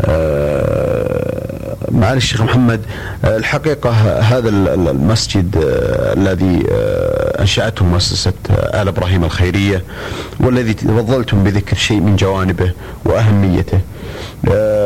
آه، 0.00 1.33
معالي 2.04 2.16
الشيخ 2.18 2.42
محمد 2.42 2.80
آه، 3.24 3.36
الحقيقة 3.36 3.90
هذا 4.20 4.48
المسجد 4.74 5.56
آه، 5.56 6.12
الذي 6.12 6.62
أنشأته 7.40 7.84
مؤسسة 7.84 8.32
آل 8.50 8.88
إبراهيم 8.88 9.24
الخيرية 9.24 9.82
والذي 10.40 10.74
تفضلتم 10.74 11.44
بذكر 11.44 11.76
شيء 11.76 12.00
من 12.00 12.16
جوانبه 12.16 12.72
وأهميته. 13.04 13.76
آه، 13.76 13.93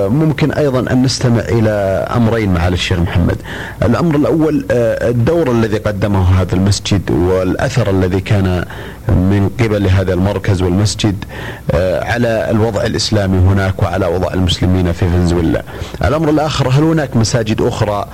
ممكن 0.09 0.53
أيضا 0.53 0.92
أن 0.92 1.03
نستمع 1.03 1.40
إلى 1.40 1.71
أمرين 2.16 2.55
معالي 2.55 2.75
الشيخ 2.75 2.99
محمد. 2.99 3.37
الأمر 3.83 4.16
الأول 4.16 4.64
آه، 4.71 5.11
الدور 5.11 5.51
الذي 5.51 5.77
قدمه 5.77 6.40
هذا 6.40 6.55
المسجد 6.55 7.11
والأثر 7.11 7.90
الذي 7.90 8.21
كان 8.21 8.64
من 9.09 9.51
قبل 9.61 9.87
هذا 9.87 10.14
المركز 10.14 10.62
والمسجد 10.62 11.25
آه، 11.71 12.05
على 12.05 12.51
الوضع 12.51 12.83
الإسلامي 12.83 13.38
هناك 13.38 13.83
وعلى 13.83 14.07
وضع 14.07 14.35
المسلمين 14.35 14.92
في 14.92 15.09
فنزويلا. 15.09 15.62
الأمر 16.05 16.31
الآخر 16.31 16.68
هل 16.68 16.83
هناك 16.83 17.16
مساجد 17.16 17.61
أخرى 17.61 18.07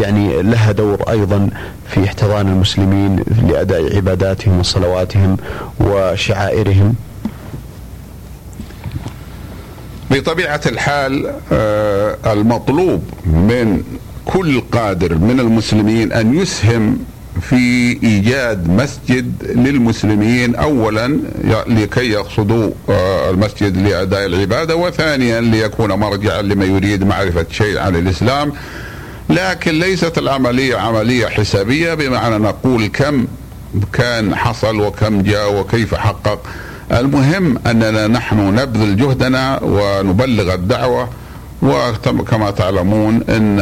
يعني 0.00 0.42
لها 0.42 0.72
دور 0.72 1.02
أيضا 1.08 1.48
في 1.88 2.04
احتضان 2.04 2.48
المسلمين 2.48 3.24
لأداء 3.48 3.96
عباداتهم 3.96 4.58
وصلواتهم 4.60 5.36
وشعائرهم؟ 5.80 6.94
بطبيعة 10.20 10.60
الحال 10.66 11.32
آه، 11.52 12.16
المطلوب 12.26 13.02
من 13.26 13.82
كل 14.24 14.60
قادر 14.60 15.14
من 15.14 15.40
المسلمين 15.40 16.12
أن 16.12 16.34
يسهم 16.34 16.98
في 17.40 17.98
إيجاد 18.02 18.68
مسجد 18.68 19.32
للمسلمين. 19.42 20.54
اولا 20.54 21.18
لكي 21.66 22.10
يقصدوا 22.10 22.70
آه، 22.88 23.30
المسجد 23.30 23.76
لأداء 23.76 24.26
العبادة 24.26 24.76
وثانيا 24.76 25.40
ليكون 25.40 25.92
مرجعا 25.92 26.42
لمن 26.42 26.76
يريد 26.76 27.04
معرفة 27.04 27.46
شيء 27.50 27.78
عن 27.78 27.96
الإسلام. 27.96 28.52
لكن 29.30 29.78
ليست 29.78 30.18
العملية 30.18 30.76
عملية 30.76 31.26
حسابية 31.26 31.94
بمعنى 31.94 32.38
نقول 32.38 32.86
كم 32.86 33.26
كان 33.92 34.34
حصل 34.34 34.80
وكم 34.80 35.22
جاء 35.22 35.60
وكيف 35.60 35.94
حقق. 35.94 36.40
المهم 36.92 37.58
أننا 37.66 38.06
نحن 38.06 38.54
نبذل 38.54 38.96
جهدنا 38.96 39.60
ونبلغ 39.62 40.54
الدعوة 40.54 41.08
وكما 41.62 42.50
تعلمون 42.50 43.22
إن 43.28 43.60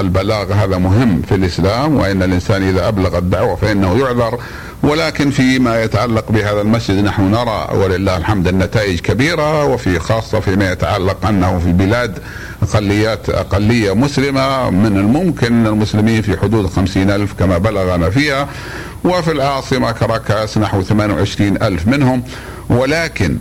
البلاغ 0.00 0.52
هذا 0.52 0.78
مهم 0.78 1.22
في 1.22 1.34
الإسلام 1.34 1.96
وإن 1.96 2.22
الإنسان 2.22 2.62
إذا 2.62 2.88
أبلغ 2.88 3.18
الدعوة 3.18 3.56
فإنه 3.56 3.98
يعذر. 3.98 4.38
ولكن 4.82 5.30
فيما 5.30 5.82
يتعلق 5.82 6.32
بهذا 6.32 6.60
المسجد 6.60 7.04
نحن 7.04 7.30
نرى 7.30 7.68
ولله 7.74 8.16
الحمد 8.16 8.48
النتائج 8.48 9.00
كبيرة 9.00 9.64
وفي 9.64 9.98
خاصة 9.98 10.40
فيما 10.40 10.72
يتعلق 10.72 11.26
أنه 11.26 11.58
في 11.58 11.66
البلاد 11.66 12.18
اقليات 12.62 13.30
أقلية 13.30 13.94
مسلمة 13.94 14.70
من 14.70 14.96
الممكن 14.96 15.66
المسلمين 15.66 16.22
في 16.22 16.36
حدود 16.36 16.66
خمسين 16.66 17.10
ألف 17.10 17.32
كما 17.38 17.58
بلغنا 17.58 18.10
فيها. 18.10 18.48
وفي 19.04 19.32
العاصمة 19.32 19.92
كراكاس 19.92 20.58
نحو 20.58 20.82
28 20.82 21.56
ألف 21.62 21.86
منهم. 21.86 22.22
ولكن 22.68 23.38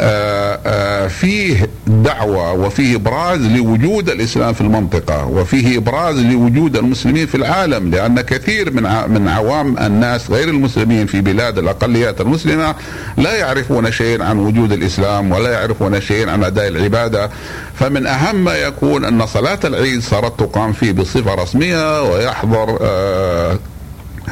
آه، 0.00 0.60
آه، 0.66 1.06
فيه 1.06 1.68
دعوة 1.86 2.52
وفيه 2.52 2.96
إبراز 2.96 3.40
لوجود 3.40 4.10
الإسلام 4.10 4.54
في 4.54 4.60
المنطقة 4.60 5.26
وفيه 5.26 5.78
إبراز 5.78 6.18
لوجود 6.18 6.76
المسلمين 6.76 7.26
في 7.26 7.34
العالم 7.34 7.90
لأن 7.90 8.20
كثير 8.20 8.72
من 8.72 8.82
من 9.08 9.28
عوام 9.28 9.78
الناس 9.78 10.30
غير 10.30 10.48
المسلمين 10.48 11.06
في 11.06 11.20
بلاد 11.20 11.58
الأقليات 11.58 12.20
المسلمة 12.20 12.74
لا 13.16 13.36
يعرفون 13.36 13.92
شيئا 13.92 14.24
عن 14.24 14.38
وجود 14.38 14.72
الإسلام 14.72 15.32
ولا 15.32 15.50
يعرفون 15.50 16.00
شيئا 16.00 16.30
عن 16.30 16.44
أداء 16.44 16.68
العبادة. 16.68 17.30
فمن 17.74 18.06
أهم 18.06 18.44
ما 18.44 18.54
يكون 18.54 19.04
أن 19.04 19.26
صلاة 19.26 19.58
العيد 19.64 20.02
صارت 20.02 20.40
تقام 20.40 20.72
فيه 20.72 20.92
بصفة 20.92 21.34
رسمية 21.34 22.02
ويحضر 22.02 22.78
آه، 22.80 23.58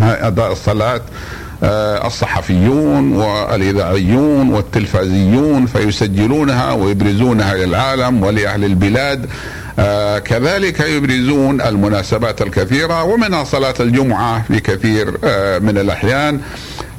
أداء 0.01 0.53
الصلاة. 0.53 1.01
الصحفيون 1.63 3.13
والإذاعيون 3.17 4.49
والتلفزيون 4.55 5.67
فيسجلونها 5.67 6.73
ويبرزونها 6.73 7.55
للعالم 7.55 8.23
ولأهل 8.23 8.65
البلاد. 8.65 9.27
آه 9.79 10.19
كذلك 10.19 10.81
يبرزون 10.81 11.61
المناسبات 11.61 12.43
الكثيرة 12.43 13.03
ومنها 13.05 13.45
صلاة 13.45 13.75
الجمعة 13.81 14.43
في 14.43 14.61
كثير 14.61 15.19
آه 15.25 15.59
من 15.59 15.79
الأحيان 15.79 16.41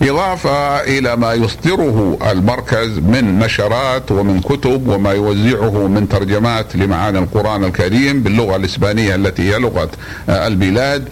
إضافة 0.01 0.77
إلى 0.81 1.15
ما 1.15 1.33
يصدره 1.33 2.17
المركز 2.31 2.89
من 2.99 3.39
نشرات 3.39 4.11
ومن 4.11 4.39
كتب 4.41 4.87
وما 4.87 5.11
يوزعه 5.11 5.87
من 5.87 6.09
ترجمات 6.09 6.75
لمعاني 6.75 7.19
القرآن 7.19 7.63
الكريم 7.63 8.21
باللغة 8.23 8.55
الإسبانية 8.55 9.15
التي 9.15 9.41
هي 9.53 9.59
لغة 9.59 9.89
آه 10.29 10.47
البلاد. 10.47 11.07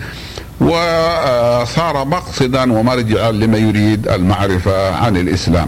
وصار 0.61 2.05
مقصدا 2.05 2.73
ومرجعا 2.73 3.31
لمن 3.31 3.69
يريد 3.69 4.07
المعرفة 4.07 4.95
عن 4.95 5.17
الإسلام. 5.17 5.67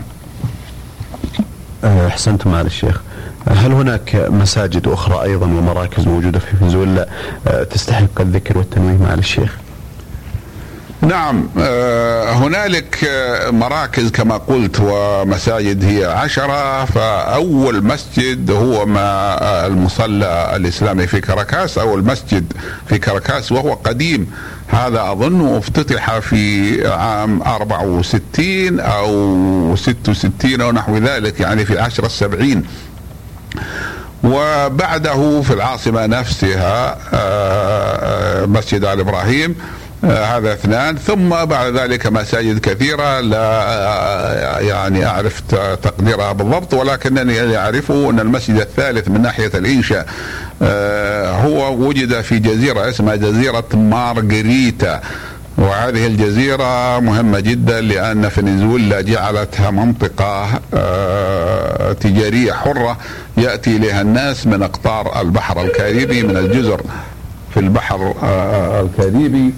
أه، 1.84 2.08
أحسنتم 2.08 2.56
على 2.56 2.68
الشيخ. 2.68 3.02
هل 3.48 3.72
هناك 3.72 4.16
مساجد 4.30 4.88
أخرى 4.88 5.24
أيضا 5.24 5.46
ومراكز 5.46 6.08
موجودة 6.08 6.40
في 6.40 6.58
فنزويلا؟ 6.58 7.08
أه، 7.48 7.64
تستحق 7.64 8.22
الذكر 8.22 8.58
والتنويه 8.58 8.98
مع 8.98 9.14
الشيخ؟ 9.14 9.58
نعم 11.02 11.50
أه، 11.60 12.32
هنالك 12.32 13.00
مراكز 13.50 14.12
كما 14.12 14.38
قلت 14.38 14.80
ومساجد 14.80 15.84
هي 15.84 16.06
عشرة 16.06 16.86
فأول 16.86 17.84
مسجد 17.84 18.52
هو 18.52 18.86
ما 18.86 19.68
المصلى 19.68 20.52
الإسلامي 20.56 21.08
في 21.08 21.22
كراكاس 21.22 21.78
أو 21.78 21.96
المسجد 21.96 22.54
في 22.90 22.98
كراكاس 23.00 23.52
وهو 23.52 23.74
قديم. 23.74 24.32
هذا 24.68 25.12
أظن 25.12 25.58
افتتح 25.58 26.20
في 26.20 26.88
عام 26.88 27.42
64 27.42 28.80
أو 28.80 29.76
66 29.76 30.62
أو 30.62 30.72
نحو 30.72 30.98
ذلك 30.98 31.40
يعني 31.40 31.66
في 31.66 31.74
العشرة 31.74 32.06
السبعين. 32.06 32.64
وبعده 34.24 35.42
في 35.42 35.54
العاصمة 35.54 36.06
نفسها 36.06 36.98
آه، 37.14 37.18
آه، 38.44 38.46
مسجد 38.46 38.86
آل 38.86 39.00
إبراهيم. 39.00 39.56
آه، 39.60 39.87
هذا 40.04 40.54
اثنان. 40.54 40.98
ثم 40.98 41.30
بعد 41.30 41.78
ذلك 41.78 42.08
مساجد 42.08 42.60
كثيرة. 42.60 43.20
لا 43.20 44.60
يعني 44.60 45.06
أعرف 45.06 45.42
تقديرها 45.84 46.32
بالضبط 46.32 46.74
ولكنني 46.74 47.58
أعرفه 47.58 48.10
أن 48.10 48.20
المسجد 48.20 48.56
الثالث 48.60 49.08
من 49.08 49.22
ناحية 49.22 49.52
الإنشاء 49.56 50.08
هو 51.46 51.88
وجد 51.88 52.22
في 52.22 52.40
جزيرة 52.40 52.90
اسمها 52.90 53.16
جزيرة 53.16 53.68
مارغريتا. 53.74 55.02
وهذه 55.58 56.08
الجزيرة 56.08 57.00
مهمة 57.00 57.40
جدا 57.40 57.82
لأن 57.82 58.30
فنزويلا 58.30 59.02
جعلتها 59.02 59.72
منطقة 59.72 60.48
آه، 60.74 61.94
تجارية 61.94 62.54
حرة 62.54 62.98
يأتي 63.38 63.78
إليها 63.78 64.02
الناس 64.02 64.48
من 64.48 64.64
أقطار 64.64 65.22
البحر 65.22 65.62
الكاريبي 65.62 66.24
من 66.24 66.38
الجزر 66.38 66.82
في 67.54 67.60
البحر 67.60 68.14
آه، 68.24 68.82
الكاريبي. 68.82 69.54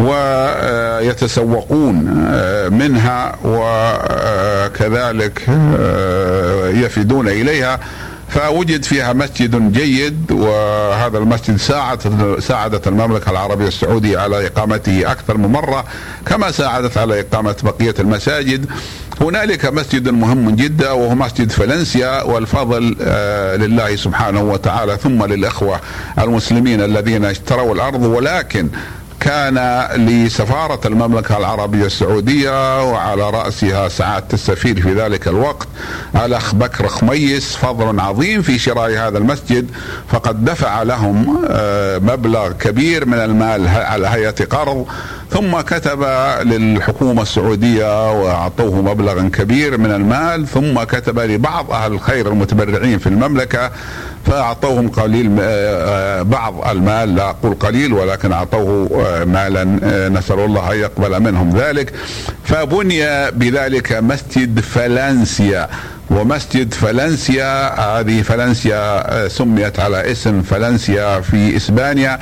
ويتسوقون 0.00 1.96
آه، 2.28 2.68
منها 2.68 3.36
وكذلك 3.44 5.42
يفدون 6.84 7.28
إليها. 7.28 7.80
فوجد 8.30 8.84
فيها 8.84 9.12
مسجد 9.12 9.72
جيد 9.72 10.32
وهذا 10.32 11.18
المسجد 11.18 11.56
ساعد 11.56 11.98
ساعدت 12.40 12.88
المملكة 12.88 13.30
العربية 13.30 13.68
السعودية 13.68 14.18
على 14.18 14.46
إقامته 14.46 15.12
أكثر 15.12 15.36
من 15.36 15.46
مرة 15.46 15.84
كما 16.26 16.50
ساعدت 16.50 16.98
على 16.98 17.20
إقامة 17.20 17.56
بقية 17.62 17.94
المساجد. 17.98 18.66
هنالك 19.20 19.66
مسجد 19.66 20.08
مهم 20.08 20.50
جدا 20.56 20.90
وهو 20.90 21.14
مسجد 21.14 21.50
فالنسيا 21.50 22.22
والفضل 22.22 22.96
آه، 23.02 23.56
لله 23.56 23.96
سبحانه 23.96 24.40
وتعالى 24.42 24.96
ثم 24.96 25.24
للإخوة 25.24 25.80
المسلمين 26.18 26.80
الذين 26.80 27.24
اشتروا 27.24 27.74
الأرض. 27.74 28.02
ولكن 28.02 28.68
كان 29.20 29.86
لسفارة 29.96 30.80
المملكة 30.86 31.36
العربية 31.38 31.86
السعودية 31.86 32.84
وعلى 32.90 33.30
رأسها 33.30 33.88
سعادة 33.88 34.26
السفير 34.32 34.82
في 34.82 34.94
ذلك 34.94 35.28
الوقت 35.28 35.68
الأخ 36.24 36.54
بكر 36.54 36.88
خميس 36.88 37.56
فضل 37.56 38.00
عظيم 38.00 38.42
في 38.42 38.58
شراء 38.58 38.90
هذا 38.90 39.18
المسجد 39.18 39.70
فقد 40.08 40.44
دفع 40.44 40.82
لهم 40.82 41.44
آه، 41.50 41.98
مبلغ 41.98 42.52
كبير 42.52 43.06
من 43.06 43.18
المال 43.18 43.68
على 43.68 44.08
هيئة 44.08 44.44
قرض 44.44 44.86
ثم 45.30 45.60
كتب 45.60 46.02
للحكومة 46.42 47.22
السعودية 47.22 48.12
وأعطوه 48.12 48.82
مبلغا 48.82 49.30
كبير 49.32 49.78
من 49.78 49.90
المال 49.92 50.46
ثم 50.46 50.82
كتب 50.82 51.18
لبعض 51.18 51.70
أهل 51.70 51.92
الخير 51.92 52.28
المتبرعين 52.28 52.98
في 52.98 53.06
المملكة 53.06 53.70
فأعطوهم 54.26 54.88
قليل 54.88 55.36
آه، 55.40 56.22
بعض 56.22 56.68
المال 56.68 57.14
لا 57.14 57.30
أقول 57.30 57.54
قليل 57.54 57.92
ولكن 57.92 58.32
أعطوه 58.32 58.90
آه، 59.06 59.24
مالا 59.24 59.78
آه، 59.82 60.08
نسأل 60.08 60.40
الله 60.40 60.72
أن 60.72 60.78
يقبل 60.78 61.20
منهم 61.20 61.56
ذلك. 61.56 61.92
فبني 62.44 63.30
بذلك 63.30 63.92
مسجد 63.92 64.60
فلانسيا 64.60 65.68
ومسجد 66.10 66.74
فلنسيا 66.74 67.80
هذه 67.80 68.22
فلنسيا 68.22 69.28
سميت 69.28 69.80
على 69.80 70.12
اسم 70.12 70.42
فلنسيا 70.42 71.20
في 71.20 71.56
إسبانيا 71.56 72.18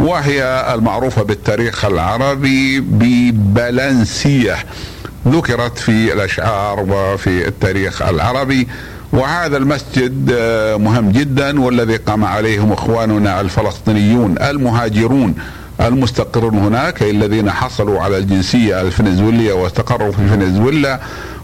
وهي 0.00 0.66
المعروفة 0.74 1.22
بالتاريخ 1.22 1.84
العربي 1.84 2.80
ببلنسيه 2.80 4.56
ذكرت 5.28 5.78
في 5.78 6.12
الأشعار 6.12 6.80
وفي 6.80 7.48
التاريخ 7.48 8.02
العربي 8.02 8.68
وهذا 9.12 9.56
المسجد 9.56 10.34
آه، 10.38 10.76
مهم 10.76 11.10
جدا 11.10 11.60
والذي 11.60 11.96
قام 11.96 12.24
عليهم 12.24 12.72
إخواننا 12.72 13.40
الفلسطينيون 13.40 14.34
المهاجرون 14.38 15.34
المستقرون 15.80 16.54
هناك 16.58 17.02
الذين 17.02 17.50
حصلوا 17.50 18.00
على 18.00 18.18
الجنسية 18.18 18.80
الفنزويلية 18.80 19.52
واستقروا 19.52 20.12
في 20.12 20.28
فنزويلا. 20.28 21.00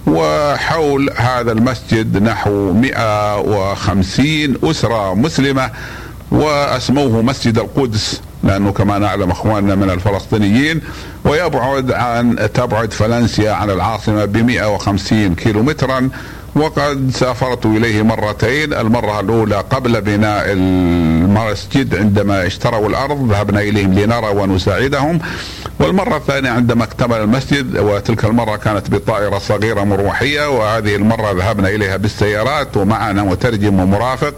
وحول 0.06 1.10
هذا 1.16 1.52
المسجد 1.52 2.22
نحو 2.22 2.72
150 2.72 4.54
أسرة 4.64 5.14
مسلمة 5.14 5.70
وأسموه 6.30 7.22
مسجد 7.22 7.58
القدس 7.58 8.20
لأنه 8.44 8.72
كما 8.72 8.98
نعلم 8.98 9.30
إخواننا 9.30 9.74
من 9.74 9.90
الفلسطينيين. 9.90 10.80
ويبعد 11.24 11.92
عن 11.92 12.48
تبعد 12.54 12.92
فلنسيا 12.92 13.52
عن 13.52 13.70
العاصمة 13.70 14.24
ب 14.24 14.36
150 14.36 15.34
كيلو 15.34 15.62
مترا 15.62 16.10
وقد 16.58 17.10
سافرت 17.14 17.66
إليه 17.66 18.02
مرتين 18.02 18.72
المرة 18.74 19.20
الأولى 19.20 19.56
قبل 19.70 20.00
بناء 20.00 20.44
المسجد 20.52 21.96
عندما 21.96 22.46
اشتروا 22.46 22.88
الأرض 22.88 23.32
ذهبنا 23.32 23.60
إليهم 23.60 23.94
لنرى 23.98 24.28
ونساعدهم. 24.28 25.18
والمرة 25.80 26.16
الثانية 26.16 26.50
عندما 26.50 26.84
اكتمل 26.84 27.16
المسجد 27.16 27.78
وتلك 27.78 28.24
المرة 28.24 28.56
كانت 28.56 28.90
بطائرة 28.90 29.38
صغيرة 29.38 29.84
مروحية 29.84 30.50
وهذه 30.50 30.96
المرة 30.96 31.32
ذهبنا 31.32 31.68
إليها 31.68 31.96
بالسيارات 31.96 32.76
ومعنا 32.76 33.22
مترجم 33.22 33.80
ومرافق 33.80 34.34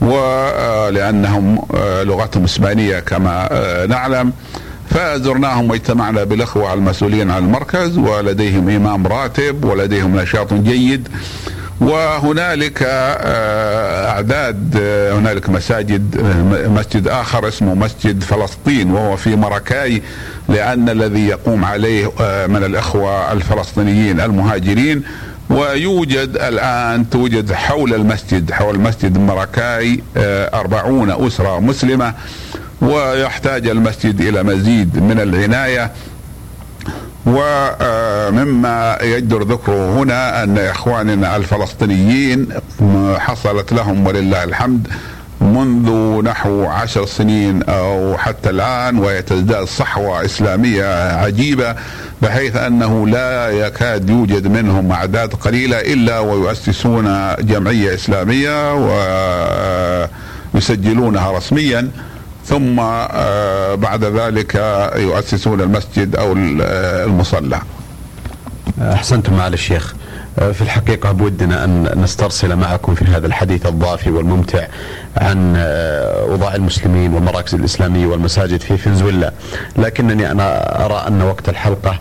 ولانهم 0.00 1.66
لغتهم 2.02 2.44
إسبانية 2.44 2.98
كما 3.00 3.48
نعلم. 3.88 4.32
فزرناهم 4.94 5.70
واجتمعنا 5.70 6.24
بالأخوة 6.24 6.74
المسؤولين 6.74 7.30
عن 7.30 7.44
المركز 7.44 7.98
ولديهم 7.98 8.68
إمام 8.68 9.06
راتب 9.06 9.64
ولديهم 9.64 10.20
نشاط 10.20 10.54
جيد 10.54 11.08
وهنالك 11.80 12.82
آه، 12.82 14.08
أعداد 14.10 14.76
آه، 14.82 15.18
هنالك 15.18 15.50
مساجد 15.50 16.16
آه، 16.16 16.68
مسجد 16.68 17.08
آخر 17.08 17.48
اسمه 17.48 17.74
مسجد 17.74 18.22
فلسطين 18.22 18.90
وهو 18.90 19.16
في 19.16 19.36
مراكاي 19.36 20.02
لأن 20.48 20.88
الذي 20.88 21.26
يقوم 21.26 21.64
عليه 21.64 22.06
من 22.48 22.64
الأخوة 22.64 23.32
الفلسطينيين 23.32 24.20
المهاجرين. 24.20 25.02
ويوجد 25.50 26.36
الآن 26.36 27.10
توجد 27.10 27.52
حول 27.52 27.94
المسجد 27.94 28.52
حول 28.52 28.80
مسجد 28.80 29.18
مراكاي 29.18 30.02
أربعون 30.54 31.26
أسرة 31.26 31.60
مسلمة. 31.60 32.14
ويحتاج 32.82 33.68
المسجد 33.68 34.20
إلى 34.20 34.42
مزيد 34.42 34.98
من 35.02 35.20
العناية. 35.20 35.90
ومما 37.26 38.98
يجدر 39.02 39.42
ذكره 39.42 39.98
هنا 39.98 40.42
أن 40.42 40.58
إخواننا 40.58 41.36
الفلسطينيين 41.36 42.48
حصلت 43.16 43.72
لهم 43.72 44.06
ولله 44.06 44.44
الحمد 44.44 44.88
منذ 45.40 45.90
نحو 46.24 46.64
عشر 46.64 47.06
سنين 47.06 47.62
أو 47.62 48.16
حتى 48.18 48.50
الآن 48.50 48.98
وهي 48.98 49.22
تزداد 49.22 49.64
صحوة 49.64 50.24
إسلامية 50.24 51.14
عجيبة 51.16 51.74
بحيث 52.22 52.56
أنه 52.56 53.06
لا 53.08 53.50
يكاد 53.50 54.10
يوجد 54.10 54.46
منهم 54.46 54.92
أعداد 54.92 55.34
قليلة 55.34 55.80
إلا 55.80 56.18
ويؤسسون 56.18 57.34
جمعية 57.40 57.94
إسلامية 57.94 58.74
ويسجلونها 60.54 61.32
رسميا. 61.32 61.88
ثم 62.46 62.80
آه، 62.80 63.74
بعد 63.74 64.04
ذلك 64.04 64.54
يؤسسون 64.96 65.60
المسجد 65.60 66.16
أو 66.16 66.32
آه، 66.62 67.04
المصلى. 67.04 67.60
أحسنتم 68.80 69.36
معالي 69.36 69.54
الشيخ. 69.54 69.94
في 70.34 70.62
الحقيقة 70.62 71.12
بودنا 71.12 71.64
أن 71.64 72.00
نسترسل 72.02 72.56
معكم 72.56 72.94
في 72.94 73.04
هذا 73.04 73.26
الحديث 73.26 73.66
الضافي 73.66 74.10
والممتع 74.10 74.66
عن 75.16 75.56
أوضاع 76.30 76.54
المسلمين 76.54 77.14
والمراكز 77.14 77.54
الإسلامية 77.54 78.06
والمساجد 78.06 78.60
في 78.60 78.76
فنزويلا. 78.76 79.32
لكنني 79.76 80.30
أنا 80.30 80.84
أرى 80.84 81.04
أن 81.08 81.22
وقت 81.22 81.48
الحلقة 81.48 81.98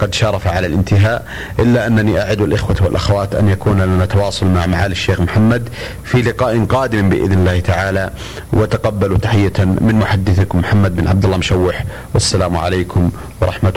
قد 0.00 0.14
شارف 0.14 0.46
على 0.46 0.66
الانتهاء 0.66 1.26
إلا 1.58 1.86
أنني 1.86 2.22
أعد 2.22 2.40
الإخوة 2.40 2.76
والأخوات 2.80 3.34
أن 3.34 3.48
يكون 3.48 3.80
لنا 3.82 4.06
تواصل 4.06 4.46
مع 4.46 4.66
معالي 4.66 4.92
الشيخ 4.92 5.20
محمد 5.20 5.68
في 6.04 6.22
لقاء 6.22 6.64
قادم 6.64 7.08
بإذن 7.08 7.32
الله 7.32 7.60
تعالى. 7.60 8.10
وتقبلوا 8.52 9.18
تحية 9.18 9.52
من 9.58 9.94
محدثكم 9.94 10.58
محمد 10.58 10.96
بن 10.96 11.08
عبد 11.08 11.24
الله 11.24 11.36
مشوح. 11.36 11.84
والسلام 12.14 12.56
عليكم 12.56 13.10
ورحمة 13.40 13.74